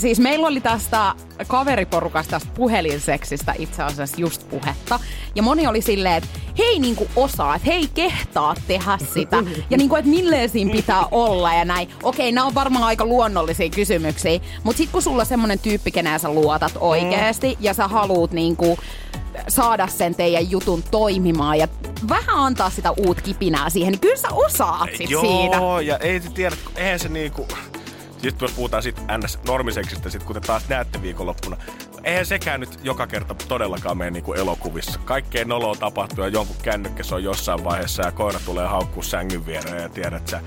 Siis 0.00 0.18
meillä 0.20 0.46
oli 0.46 0.60
tästä 0.60 1.14
kaveriporukasta 1.46 2.30
tästä 2.30 2.48
puhelinseksistä 2.54 3.54
itse 3.58 3.82
asiassa 3.82 4.20
just 4.20 4.48
puhetta. 4.48 5.00
Ja 5.34 5.42
moni 5.42 5.66
oli 5.66 5.82
silleen, 5.82 6.14
että 6.16 6.28
hei 6.58 6.78
niinku 6.78 7.08
osaa, 7.16 7.54
että 7.54 7.66
hei 7.66 7.88
kehtaa 7.94 8.54
tehdä 8.66 8.98
sitä. 9.14 9.42
Ja 9.70 9.76
niinku, 9.76 9.96
että 9.96 10.10
milleen 10.10 10.48
siinä 10.48 10.72
pitää 10.72 11.06
olla 11.10 11.54
ja 11.54 11.64
näin. 11.64 11.88
Okei, 12.02 12.32
nämä 12.32 12.46
on 12.46 12.54
varmaan 12.54 12.84
aika 12.84 13.04
luonnollisia 13.04 13.70
kysymyksiä. 13.70 14.40
Mutta 14.62 14.78
sit 14.78 14.90
kun 14.90 15.02
sulla 15.02 15.22
on 15.22 15.26
semmonen 15.26 15.58
tyyppi, 15.58 15.90
keneen 15.90 16.20
sä 16.20 16.28
luotat 16.28 16.72
oikeesti 16.80 17.56
ja 17.60 17.74
sä 17.74 17.88
haluut 17.88 18.32
niinku 18.32 18.78
saada 19.48 19.86
sen 19.86 20.14
teidän 20.14 20.50
jutun 20.50 20.82
toimimaan 20.90 21.58
ja 21.58 21.68
vähän 22.08 22.36
antaa 22.36 22.70
sitä 22.70 22.90
uut 22.90 23.20
kipinää 23.20 23.70
siihen, 23.70 23.92
niin 23.92 24.00
kyllä 24.00 24.16
sä 24.16 24.28
osaat 24.32 24.90
sit 24.98 25.10
Joo, 25.10 25.22
siinä. 25.22 25.60
ja 25.84 25.98
ei 25.98 26.20
tiedä, 26.20 26.56
eihän 26.76 26.98
se 26.98 27.08
niinku... 27.08 27.48
Sitten 28.22 28.46
jos 28.46 28.52
puhutaan 28.52 28.82
sit 28.82 29.00
NS-normiseksistä, 29.00 30.10
sit 30.10 30.22
kun 30.22 30.34
te 30.34 30.40
taas 30.40 30.68
näette 30.68 31.02
viikonloppuna, 31.02 31.56
eihän 32.04 32.26
sekään 32.26 32.60
nyt 32.60 32.78
joka 32.82 33.06
kerta 33.06 33.34
todellakaan 33.34 33.98
mene 33.98 34.10
niinku 34.10 34.32
elokuvissa. 34.32 35.00
Kaikkeen 35.04 35.48
noloa 35.48 35.74
tapahtuu 35.74 36.24
ja 36.24 36.30
jonkun 36.30 36.56
kännykkä 36.62 37.02
on 37.12 37.24
jossain 37.24 37.64
vaiheessa 37.64 38.02
ja 38.02 38.12
koira 38.12 38.40
tulee 38.46 38.66
haukkuu 38.66 39.02
sängyn 39.02 39.46
viereen 39.46 39.82
ja 39.82 39.88
tiedät 39.88 40.28
sä, 40.28 40.40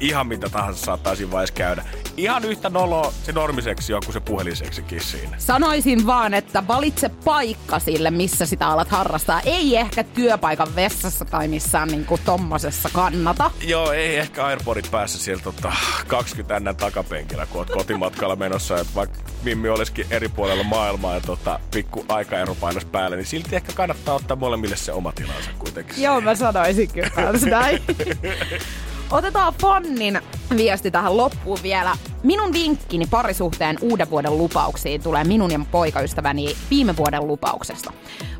ihan 0.00 0.26
mitä 0.26 0.48
tahansa 0.48 0.84
saattaa 0.84 1.14
siinä 1.14 1.32
vaiheessa 1.32 1.54
käydä. 1.54 1.84
Ihan 2.16 2.44
yhtä 2.44 2.70
noloa 2.70 3.12
se 3.22 3.32
normiseksi 3.32 3.94
on 3.94 4.02
kuin 4.04 4.12
se 4.12 4.20
puheliseksikin 4.20 5.00
siinä. 5.00 5.36
Sanoisin 5.38 6.06
vaan, 6.06 6.34
että 6.34 6.66
valitse 6.68 7.08
paikka 7.08 7.78
sille, 7.78 8.10
missä 8.10 8.46
sitä 8.46 8.68
alat 8.68 8.88
harrastaa. 8.88 9.40
Ei 9.40 9.76
ehkä 9.76 10.04
työpaikan 10.04 10.76
vessassa 10.76 11.24
tai 11.24 11.48
missään 11.48 11.88
niinku 11.88 12.18
tommosessa 12.24 12.88
kannata. 12.92 13.50
Joo, 13.66 13.92
ei 13.92 14.16
ehkä 14.16 14.46
Airpodit 14.46 14.90
päässä 14.90 15.18
sieltä 15.18 15.44
tota, 15.44 15.72
20 16.06 16.72
n 16.72 16.76
takapenkillä, 16.76 17.46
kun 17.46 17.58
oot 17.58 17.70
kotimatkalla 17.70 18.36
menossa. 18.36 18.78
Että 18.78 18.94
vaikka 18.94 19.18
Mimmi 19.42 19.68
olisikin 19.68 20.06
eri 20.10 20.28
puolella 20.28 20.64
maailmaa 20.64 21.14
ja 21.14 21.20
tota, 21.20 21.60
pikku 21.70 22.04
aikaero 22.08 22.54
painos 22.54 22.84
päälle, 22.84 23.16
niin 23.16 23.26
silti 23.26 23.56
ehkä 23.56 23.72
kannattaa 23.74 24.14
ottaa 24.14 24.36
molemmille 24.36 24.76
se 24.76 24.92
oma 24.92 25.12
tilansa 25.12 25.50
kuitenkin. 25.58 26.02
Joo, 26.02 26.20
mä 26.20 26.34
sanoisin 26.34 26.88
kyllä 26.92 27.10
näin. 27.50 27.82
Otetaan 29.10 29.54
Fannin 29.62 30.20
viesti 30.56 30.90
tähän 30.90 31.16
loppuun 31.16 31.58
vielä. 31.62 31.96
Minun 32.22 32.52
vinkkini 32.52 33.06
parisuhteen 33.10 33.76
uuden 33.82 34.10
vuoden 34.10 34.38
lupauksiin 34.38 35.02
tulee 35.02 35.24
minun 35.24 35.50
ja 35.50 35.60
poikaystäväni 35.70 36.56
viime 36.70 36.96
vuoden 36.96 37.26
lupauksesta. 37.26 37.92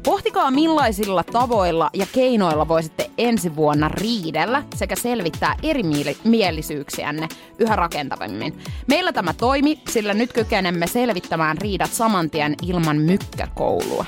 Pohtikaa 0.04 0.50
millaisilla 0.50 1.24
tavoilla 1.24 1.90
ja 1.92 2.06
keinoilla 2.12 2.68
voisitte 2.68 3.10
ensi 3.18 3.56
vuonna 3.56 3.88
riidellä 3.88 4.62
sekä 4.74 4.96
selvittää 4.96 5.56
erimielisyyksiänne 5.62 7.28
yhä 7.58 7.76
rakentavammin. 7.76 8.58
Meillä 8.86 9.12
tämä 9.12 9.32
toimi, 9.32 9.80
sillä 9.88 10.14
nyt 10.14 10.32
kykenemme 10.32 10.86
selvittämään 10.86 11.58
riidat 11.58 11.92
samantien 11.92 12.54
ilman 12.62 12.96
mykkäkoulua. 12.96 14.04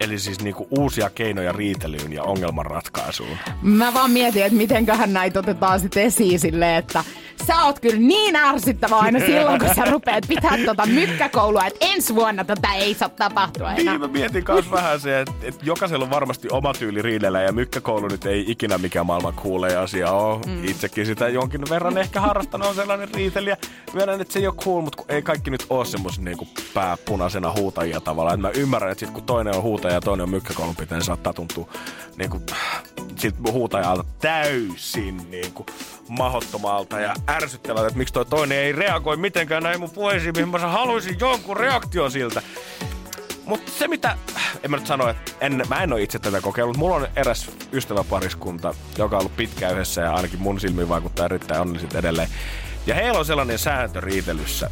Eli 0.00 0.18
siis 0.18 0.40
niinku 0.42 0.66
uusia 0.70 1.10
keinoja 1.10 1.52
riitelyyn 1.52 2.12
ja 2.12 2.22
ongelmanratkaisuun. 2.22 3.36
Mä 3.62 3.94
vaan 3.94 4.10
mietin, 4.10 4.44
että 4.44 4.58
mitenköhän 4.58 5.12
näitä 5.12 5.38
otetaan 5.38 5.80
sitten 5.80 6.02
esiin 6.02 6.40
silleen, 6.40 6.76
että 6.76 7.04
sä 7.46 7.64
oot 7.64 7.80
kyllä 7.80 8.00
niin 8.00 8.36
ärsyttävä 8.36 8.96
aina 8.96 9.20
silloin, 9.26 9.60
kun 9.60 9.74
sä 9.74 9.84
rupeat 9.84 10.24
pitää 10.28 10.58
tota 10.66 10.86
mykkäkoulua, 10.86 11.66
että 11.66 11.86
ensi 11.86 12.14
vuonna 12.14 12.44
tätä 12.44 12.74
ei 12.74 12.94
saa 12.94 13.08
tapahtua 13.08 13.72
enää. 13.72 13.94
Niin, 13.94 14.00
mä 14.00 14.08
mietin 14.08 14.44
myös 14.48 14.70
vähän 14.70 15.00
se, 15.00 15.20
että, 15.20 15.34
että 15.42 15.60
jokaisella 15.64 16.04
on 16.04 16.10
varmasti 16.10 16.48
oma 16.52 16.72
tyyli 16.72 17.02
riidellä 17.02 17.40
ja 17.40 17.52
mykkäkoulu 17.52 18.08
nyt 18.08 18.26
ei 18.26 18.44
ikinä 18.48 18.78
mikään 18.78 19.06
maailman 19.06 19.34
kuulee 19.34 19.76
asia 19.76 20.12
ole. 20.12 20.40
Mm. 20.46 20.64
Itsekin 20.64 21.06
sitä 21.06 21.28
jonkin 21.28 21.60
verran 21.70 21.98
ehkä 21.98 22.20
harrastanut 22.20 22.68
on 22.68 22.74
sellainen 22.74 23.08
riitelijä. 23.14 23.56
Myönnän, 23.92 24.20
että 24.20 24.32
se 24.32 24.38
ei 24.38 24.46
ole 24.46 24.54
cool, 24.54 24.80
mutta 24.80 25.02
ei 25.08 25.22
kaikki 25.22 25.50
nyt 25.50 25.66
ole 25.70 25.84
semmoisen 25.84 26.24
niin 26.24 26.48
pääpunaisena 26.74 27.52
huutajia 27.52 28.00
tavallaan. 28.00 28.34
Että 28.34 28.48
mä 28.48 28.62
ymmärrän, 28.62 28.92
että 28.92 29.06
sit 29.06 29.14
kun 29.14 29.22
toinen 29.22 29.56
on 29.56 29.62
huutaja 29.62 29.89
ja 29.92 30.00
toinen 30.00 30.24
on 30.24 30.30
mykkäkoulun 30.30 30.76
pitäen, 30.76 30.98
niin 30.98 31.06
saattaa 31.06 31.32
tuntua 31.32 31.68
niin 32.16 32.30
kuin, 32.30 32.42
siltä 33.16 33.38
huutajalta 33.52 34.04
täysin 34.20 35.30
niin 35.30 35.52
kuin, 35.52 35.66
mahottomalta 36.08 37.00
ja 37.00 37.14
ärsyttävältä, 37.28 37.86
että 37.86 37.98
miksi 37.98 38.14
toi 38.14 38.26
toinen 38.26 38.58
ei 38.58 38.72
reagoi 38.72 39.16
mitenkään 39.16 39.62
näin 39.62 39.80
mun 39.80 39.90
puheisiin, 39.90 40.34
mihin 40.36 40.48
mä 40.48 40.58
haluaisin 40.58 41.16
jonkun 41.20 41.56
reaktion 41.56 42.10
siltä. 42.10 42.42
Mutta 43.44 43.72
se 43.78 43.88
mitä, 43.88 44.16
en 44.62 44.70
mä 44.70 44.76
nyt 44.76 44.86
sano, 44.86 45.08
että 45.08 45.32
en, 45.40 45.62
mä 45.68 45.82
en 45.82 45.92
ole 45.92 46.02
itse 46.02 46.18
tätä 46.18 46.40
kokeillut. 46.40 46.76
Mulla 46.76 46.96
on 46.96 47.08
eräs 47.16 47.50
ystäväpariskunta, 47.72 48.74
joka 48.98 49.16
on 49.16 49.20
ollut 49.20 49.36
pitkään 49.36 49.72
yhdessä 49.72 50.00
ja 50.00 50.14
ainakin 50.14 50.40
mun 50.40 50.60
silmiin 50.60 50.88
vaikuttaa 50.88 51.26
erittäin 51.26 51.60
onnelliset 51.60 51.94
edelleen. 51.94 52.28
Ja 52.86 52.94
heillä 52.94 53.18
on 53.18 53.24
sellainen 53.24 53.58
sääntö 53.58 54.00
riitelyssä, 54.00 54.70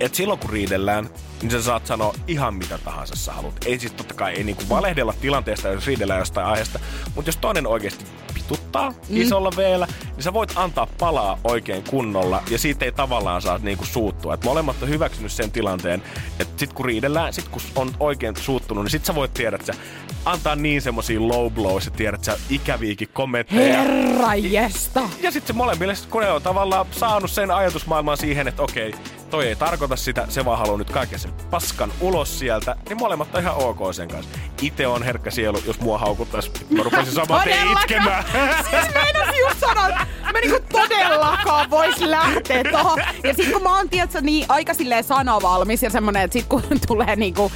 että 0.00 0.16
silloin 0.16 0.40
kun 0.40 0.50
riidellään, 0.50 1.10
niin 1.42 1.50
sä 1.50 1.62
saat 1.62 1.86
sanoa 1.86 2.14
ihan 2.26 2.54
mitä 2.54 2.78
tahansa 2.78 3.16
sä 3.16 3.32
haluat. 3.32 3.54
Ei 3.66 3.78
siis 3.78 3.92
totta 3.92 4.14
kai 4.14 4.32
ei 4.32 4.44
niinku 4.44 4.62
valehdella 4.68 5.14
tilanteesta, 5.20 5.68
jos 5.68 5.86
riidellään 5.86 6.18
jostain 6.18 6.46
aiheesta, 6.46 6.78
mutta 7.14 7.28
jos 7.28 7.36
toinen 7.36 7.66
oikeasti 7.66 8.04
vituttaa 8.34 8.90
mm. 8.90 8.96
isolla 9.10 9.50
veellä, 9.56 9.86
niin 10.16 10.22
sä 10.22 10.32
voit 10.32 10.52
antaa 10.56 10.88
palaa 10.98 11.38
oikein 11.44 11.84
kunnolla 11.90 12.42
ja 12.50 12.58
siitä 12.58 12.84
ei 12.84 12.92
tavallaan 12.92 13.42
saa 13.42 13.58
niinku 13.58 13.84
suuttua. 13.84 14.34
Et 14.34 14.44
molemmat 14.44 14.82
on 14.82 14.88
hyväksynyt 14.88 15.32
sen 15.32 15.50
tilanteen, 15.50 16.02
että 16.40 16.54
sit 16.56 16.72
kun 16.72 16.86
riidellään, 16.86 17.32
sit 17.32 17.48
kun 17.48 17.62
on 17.76 17.90
oikein 18.00 18.36
suuttunut, 18.36 18.84
niin 18.84 18.90
sit 18.90 19.04
sä 19.04 19.14
voit 19.14 19.34
tiedä, 19.34 19.56
että 19.56 19.72
sä 19.72 19.80
antaa 20.24 20.56
niin 20.56 20.82
semmosia 20.82 21.28
low 21.28 21.52
blows 21.52 21.84
ja 21.84 21.90
tiedät 21.90 22.24
sä 22.24 22.38
ikäviikin 22.50 23.08
kommentteja. 23.12 23.82
Herra 23.82 24.34
jesta! 24.34 25.00
Ja 25.20 25.30
sitten 25.30 25.46
se 25.46 25.52
molemmille, 25.52 25.94
kun 26.10 26.22
ne 26.22 26.30
on 26.30 26.42
tavallaan 26.42 26.86
saanut 26.90 27.30
sen 27.30 27.50
ajatusmaailman 27.50 28.16
siihen, 28.16 28.48
että 28.48 28.62
okei, 28.62 28.94
toi 29.30 29.46
ei 29.46 29.56
tarkoita 29.56 29.96
sitä, 29.96 30.26
se 30.28 30.44
vaan 30.44 30.58
haluaa 30.58 30.78
nyt 30.78 30.90
kaiken 30.90 31.18
sen 31.18 31.32
paskan 31.50 31.92
ulos 32.00 32.38
sieltä, 32.38 32.76
niin 32.88 32.98
molemmat 32.98 33.34
on 33.34 33.40
ihan 33.40 33.56
ok 33.56 33.78
sen 33.94 34.08
kanssa. 34.08 34.38
Itse 34.62 34.86
on 34.86 35.02
herkkä 35.02 35.30
sielu, 35.30 35.58
jos 35.66 35.80
mua 35.80 35.98
haukuttais, 35.98 36.50
mä 36.70 36.82
rupesin 36.82 37.14
saman 37.14 37.40
tien 37.42 37.72
itkemään. 37.72 38.24
siis 38.70 38.94
meinasin 38.94 39.40
just 39.48 39.60
sanoa, 39.60 39.88
että 39.88 40.06
mä 40.32 40.40
niinku 40.40 40.58
todellakaan 40.72 41.70
vois 41.70 42.00
lähteä 42.00 42.64
tohon. 42.72 42.98
Ja 43.24 43.34
sit 43.34 43.52
kun 43.52 43.62
mä 43.62 43.76
oon, 43.76 43.88
tiedätkö, 43.88 44.20
niin 44.20 44.46
aika 44.48 44.74
silleen 44.74 45.04
sanavalmis 45.04 45.82
ja 45.82 45.90
semmonen, 45.90 46.22
että 46.22 46.38
sit 46.38 46.46
kun 46.48 46.62
tulee 46.86 47.16
niinku 47.16 47.52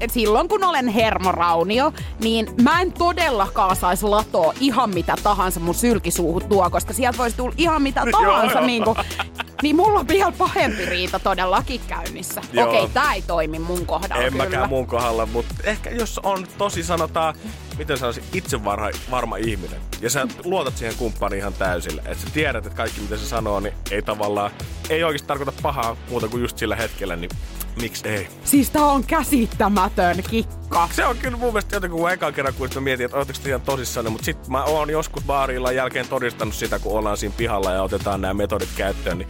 et 0.00 0.10
silloin 0.10 0.48
kun 0.48 0.64
olen 0.64 0.88
hermoraunio, 0.88 1.92
niin 2.20 2.48
mä 2.62 2.80
en 2.80 2.92
todellakaan 2.92 3.76
saisi 3.76 4.06
latoa 4.06 4.52
ihan 4.60 4.90
mitä 4.94 5.14
tahansa 5.22 5.60
mun 5.60 5.74
sylkisuuhun 5.74 6.48
tuo, 6.48 6.70
koska 6.70 6.92
sieltä 6.92 7.18
voisi 7.18 7.36
tulla 7.36 7.54
ihan 7.56 7.82
mitä 7.82 8.02
tahansa. 8.12 8.60
niin, 8.60 8.84
kuin, 8.84 8.96
niin 9.62 9.76
mulla 9.76 10.00
on 10.00 10.08
vielä 10.08 10.32
pahempi 10.38 10.84
riita 10.84 11.18
todellakin 11.18 11.80
käynnissä. 11.88 12.40
Okei, 12.66 12.88
tää 12.88 13.14
ei 13.14 13.22
toimi 13.22 13.58
mun 13.58 13.86
kohdalla 13.86 14.24
En 14.24 14.32
kyllä. 14.32 14.44
mäkään 14.44 14.68
mun 14.68 14.86
kohdalla, 14.86 15.26
mutta 15.26 15.54
ehkä 15.64 15.90
jos 15.90 16.20
on 16.22 16.46
tosi 16.58 16.82
sanotaan, 16.82 17.34
miten 17.78 17.98
sanoisin, 17.98 18.24
itse 18.32 18.64
varma, 18.64 18.88
varma 19.10 19.36
ihminen. 19.36 19.80
Ja 20.00 20.10
sä 20.10 20.26
luotat 20.44 20.76
siihen 20.76 20.96
kumppaniin 20.96 21.38
ihan 21.38 21.52
täysillä. 21.52 22.02
Että 22.04 22.24
sä 22.24 22.30
tiedät, 22.32 22.66
että 22.66 22.76
kaikki 22.76 23.00
mitä 23.00 23.16
se 23.16 23.26
sanoo, 23.26 23.60
niin 23.60 23.74
ei 23.90 24.02
tavallaan, 24.02 24.50
ei 24.90 25.04
oikeasti 25.04 25.28
tarkoita 25.28 25.52
pahaa 25.62 25.96
muuta 26.10 26.28
kuin 26.28 26.42
just 26.42 26.58
sillä 26.58 26.76
hetkellä, 26.76 27.16
niin 27.16 27.30
miksi 27.80 28.08
ei? 28.08 28.28
Siis 28.44 28.70
tää 28.70 28.84
on 28.84 29.04
käsittämätön 29.04 30.22
kikka. 30.30 30.88
Se 30.92 31.06
on 31.06 31.16
kyllä 31.16 31.36
mun 31.36 31.52
mielestä 31.52 31.76
jotenkin, 31.76 31.98
kun 31.98 32.10
ekan 32.10 32.34
kerran 32.34 32.54
kun 32.54 32.68
mä 32.74 32.80
mietin, 32.80 33.04
että 33.04 33.16
ootteko 33.16 33.38
te 33.42 33.48
ihan 33.48 33.60
tosissaan, 33.60 34.12
mutta 34.12 34.24
sitten 34.24 34.52
mä 34.52 34.64
oon 34.64 34.90
joskus 34.90 35.24
baarilla 35.24 35.72
jälkeen 35.72 36.08
todistanut 36.08 36.54
sitä, 36.54 36.78
kun 36.78 36.98
ollaan 36.98 37.16
siinä 37.16 37.34
pihalla 37.36 37.72
ja 37.72 37.82
otetaan 37.82 38.20
nämä 38.20 38.34
metodit 38.34 38.68
käyttöön, 38.76 39.18
niin 39.18 39.28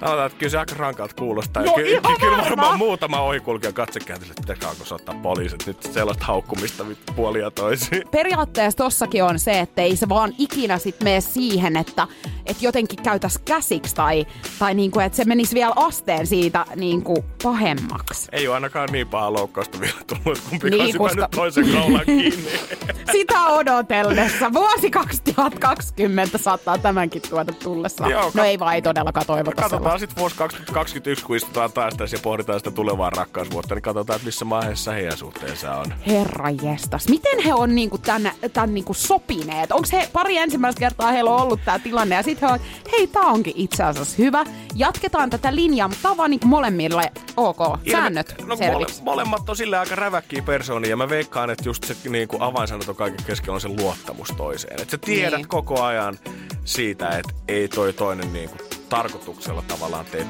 Sanotaan, 0.00 0.26
että 0.26 0.38
kyllä 0.38 0.50
se 0.50 0.58
aika 0.58 0.74
rankalta 0.78 1.14
kuulostaa. 1.18 1.62
No 1.62 1.72
ky- 1.72 1.82
ihan 1.90 2.16
kyllä 2.20 2.36
varma. 2.36 2.44
varmaan 2.50 2.78
muutama 2.78 3.20
ohikulkija 3.20 3.72
katsekääntöiselle, 3.72 4.30
että 4.32 4.40
pitäisikö 4.42 4.68
alkoi 4.68 4.86
soittaa 4.86 5.14
poliisit. 5.22 5.66
Nyt 5.66 5.82
sellaista 5.82 6.24
haukkumista 6.24 6.84
puolia 7.16 7.50
toisiin. 7.50 8.02
periaatteessa 8.10 8.76
tossakin 8.76 9.24
on 9.24 9.38
se, 9.38 9.60
että 9.60 9.82
ei 9.82 9.96
se 9.96 10.08
vaan 10.08 10.34
ikinä 10.38 10.78
sit 10.78 10.96
mene 11.04 11.20
siihen, 11.20 11.76
että, 11.76 12.06
että 12.46 12.64
jotenkin 12.66 13.02
käytäs 13.02 13.38
käsiksi 13.44 13.94
tai, 13.94 14.26
tai 14.58 14.74
niinku, 14.74 15.00
että 15.00 15.16
se 15.16 15.24
menisi 15.24 15.54
vielä 15.54 15.72
asteen 15.76 16.26
siitä 16.26 16.64
niinku 16.76 17.24
pahemmaksi. 17.42 18.28
Ei 18.32 18.48
ole 18.48 18.54
ainakaan 18.54 18.88
niin 18.92 19.08
paha 19.08 19.32
loukkausta 19.32 19.80
vielä 19.80 19.98
tullut, 20.06 20.40
kun 20.60 20.70
Niin, 20.70 20.98
koska- 20.98 21.20
nyt 21.20 21.30
toisen 21.30 21.72
kaulan 21.72 22.06
kiinni. 22.06 22.48
Sitä 23.12 23.46
odotellessa. 23.46 24.52
Vuosi 24.52 24.90
2020 24.90 26.38
saattaa 26.38 26.78
tämänkin 26.78 27.22
tuoda 27.30 27.52
tullessa. 27.52 28.08
Joo, 28.08 28.30
no 28.34 28.44
ei 28.44 28.58
vaan, 28.58 28.74
ei 28.74 28.82
todellakaan 28.82 29.26
toivota 29.26 29.62
sellaista. 29.68 29.87
Katsotaan 29.88 30.08
sitten 30.08 30.20
vuosi 30.20 30.36
2021, 30.36 31.24
kun 31.24 31.36
istutaan 31.36 31.72
taas 31.72 31.94
tässä 31.94 32.16
ja 32.16 32.20
pohditaan 32.22 32.60
sitä 32.60 32.70
tulevaa 32.70 33.10
rakkausvuotta, 33.10 33.74
niin 33.74 33.82
katsotaan, 33.82 34.16
että 34.16 34.26
missä 34.26 34.50
vaiheessa 34.50 34.92
heidän 34.92 35.16
suhteensa 35.16 35.74
on. 35.74 35.94
Herra 36.06 36.50
jestas. 36.50 37.08
Miten 37.08 37.38
he 37.44 37.54
on 37.54 37.74
niinku 37.74 37.98
tän, 37.98 38.32
tän 38.52 38.74
niinku 38.74 38.94
sopineet? 38.94 39.72
Onko 39.72 39.88
he 39.92 40.08
pari 40.12 40.36
ensimmäistä 40.36 40.78
kertaa 40.78 41.12
heillä 41.12 41.30
on 41.30 41.42
ollut 41.42 41.60
tämä 41.64 41.78
tilanne 41.78 42.14
ja 42.14 42.22
sitten 42.22 42.48
he 42.48 42.54
on, 42.54 42.60
hei 42.92 43.06
tää 43.06 43.22
onkin 43.22 43.52
itse 43.56 43.84
asiassa 43.84 44.14
hyvä. 44.18 44.44
Jatketaan 44.74 45.30
tätä 45.30 45.54
linjaa, 45.54 45.88
mutta 45.88 46.02
tää 46.02 46.10
on 46.10 46.16
vaan 46.16 46.30
niinku 46.30 46.46
molemmille 46.46 47.12
ok. 47.36 47.58
Säännöt 47.90 48.34
no, 48.46 48.56
mole, 48.72 48.86
molemmat 49.02 49.48
on 49.48 49.56
sillä 49.56 49.80
aika 49.80 49.94
räväkkiä 49.94 50.42
persoonia 50.42 50.90
ja 50.90 50.96
mä 50.96 51.08
veikkaan, 51.08 51.50
että 51.50 51.68
just 51.68 51.84
se 51.84 51.96
niin 52.10 52.28
kuin 52.28 52.42
avainsanat 52.42 52.88
on 52.88 52.96
kaiken 52.96 53.26
keskellä 53.26 53.54
on 53.54 53.60
se 53.60 53.68
luottamus 53.68 54.28
toiseen. 54.36 54.80
Että 54.80 54.90
sä 54.90 54.98
tiedät 54.98 55.38
Niin. 55.38 55.48
koko 55.48 55.82
ajan 55.82 56.18
siitä, 56.64 57.08
että 57.08 57.32
ei 57.48 57.68
toi 57.68 57.92
toinen 57.92 58.32
niin 58.32 58.50
kuin, 58.50 58.67
tarkoituksella 58.88 59.62
tavallaan 59.62 60.04
tee 60.04 60.26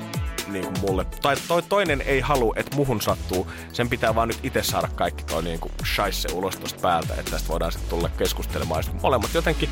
niin 0.47 0.65
kuin 0.65 0.81
mulle. 0.81 1.07
Tai 1.23 1.37
toi, 1.49 1.63
toinen 1.63 2.01
ei 2.01 2.21
halua, 2.21 2.55
että 2.57 2.77
muhun 2.77 3.01
sattuu. 3.01 3.47
Sen 3.73 3.89
pitää 3.89 4.15
vaan 4.15 4.29
nyt 4.29 4.39
itse 4.43 4.63
saada 4.63 4.89
kaikki 4.95 5.25
toi 5.25 5.43
niin 5.43 5.61
kuin 5.61 5.73
shaisse 5.95 6.29
ulos 6.33 6.57
tosta 6.57 6.81
päältä, 6.81 7.15
että 7.15 7.31
tästä 7.31 7.49
voidaan 7.49 7.73
sitten 7.73 7.91
tulla 7.91 8.09
keskustelemaan. 8.09 8.83
Sitten 8.83 9.03
molemmat 9.03 9.35
jotenkin 9.35 9.69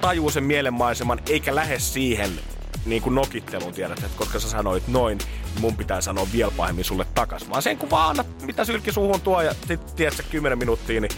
tajuu 0.00 0.30
sen 0.30 0.44
mielenmaiseman, 0.44 1.20
eikä 1.28 1.54
lähde 1.54 1.78
siihen 1.78 2.30
niin 2.86 3.02
kuin 3.02 3.14
nokitteluun, 3.14 3.72
tiedät, 3.72 3.98
että 3.98 4.18
koska 4.18 4.40
sä 4.40 4.48
sanoit 4.50 4.88
noin, 4.88 5.18
niin 5.18 5.60
mun 5.60 5.76
pitää 5.76 6.00
sanoa 6.00 6.26
vielä 6.32 6.52
pahemmin 6.56 6.84
sulle 6.84 7.06
takas. 7.14 7.50
Vaan 7.50 7.62
sen 7.62 7.78
kun 7.78 7.90
vaan 7.90 8.10
annat, 8.10 8.42
mitä 8.42 8.64
sylki 8.64 8.92
suuhun 8.92 9.20
tuo 9.20 9.42
ja 9.42 9.54
sit 9.68 9.96
tiedät 9.96 10.16
sä 10.16 10.22
10 10.22 10.58
minuuttia, 10.58 11.00
niin 11.00 11.12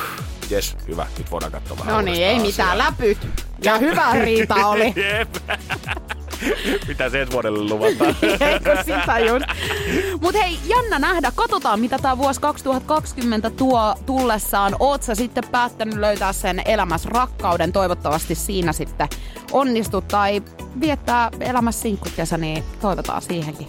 jes, 0.50 0.76
hyvä, 0.88 1.06
nyt 1.18 1.30
voidaan 1.30 1.52
katsoa 1.52 1.78
vähän 1.78 1.94
No 1.94 2.00
niin, 2.00 2.24
ei 2.24 2.38
uudestaan 2.38 2.68
mitään, 2.68 2.78
läpyt. 2.78 3.18
Ja 3.64 3.78
hyvä 3.78 4.12
riita 4.12 4.54
oli. 4.66 4.94
Jep. 5.18 5.36
Mitä 6.88 7.10
se 7.10 7.20
ensi 7.20 7.32
vuodelle 7.32 7.58
luvataan? 7.58 8.16
Eikö 8.52 8.76
sitä 8.84 9.18
just? 9.18 9.44
Mut 10.20 10.34
hei, 10.34 10.58
jännä 10.64 10.98
nähdä. 10.98 11.32
Katsotaan, 11.34 11.80
mitä 11.80 11.98
tämä 11.98 12.18
vuosi 12.18 12.40
2020 12.40 13.50
tuo 13.50 13.94
tullessaan. 14.06 14.76
Oot 14.78 15.02
sä 15.02 15.14
sitten 15.14 15.44
päättänyt 15.50 15.96
löytää 15.96 16.32
sen 16.32 16.62
elämässä 16.64 17.08
rakkauden? 17.12 17.72
Toivottavasti 17.72 18.34
siinä 18.34 18.72
sitten 18.72 19.08
onnistut 19.52 20.08
tai 20.08 20.42
viettää 20.80 21.30
elämässä 21.40 21.82
sinkkukesä, 21.82 22.38
niin 22.38 22.64
toivotaan 22.80 23.22
siihenkin 23.22 23.68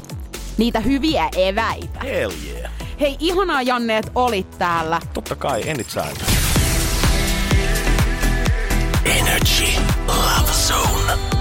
niitä 0.57 0.79
hyviä 0.79 1.29
eväitä. 1.37 1.99
Hell 2.03 2.31
yeah. 2.47 2.71
Hei, 2.99 3.17
ihanaa 3.19 3.61
Janne, 3.61 3.97
että 3.97 4.11
olit 4.15 4.57
täällä. 4.57 4.99
Totta 5.13 5.35
kai, 5.35 5.69
enit 5.69 5.89
sääntö. 5.89 6.25
Energy 9.05 9.65
Love 10.07 10.51
Zone. 10.67 11.40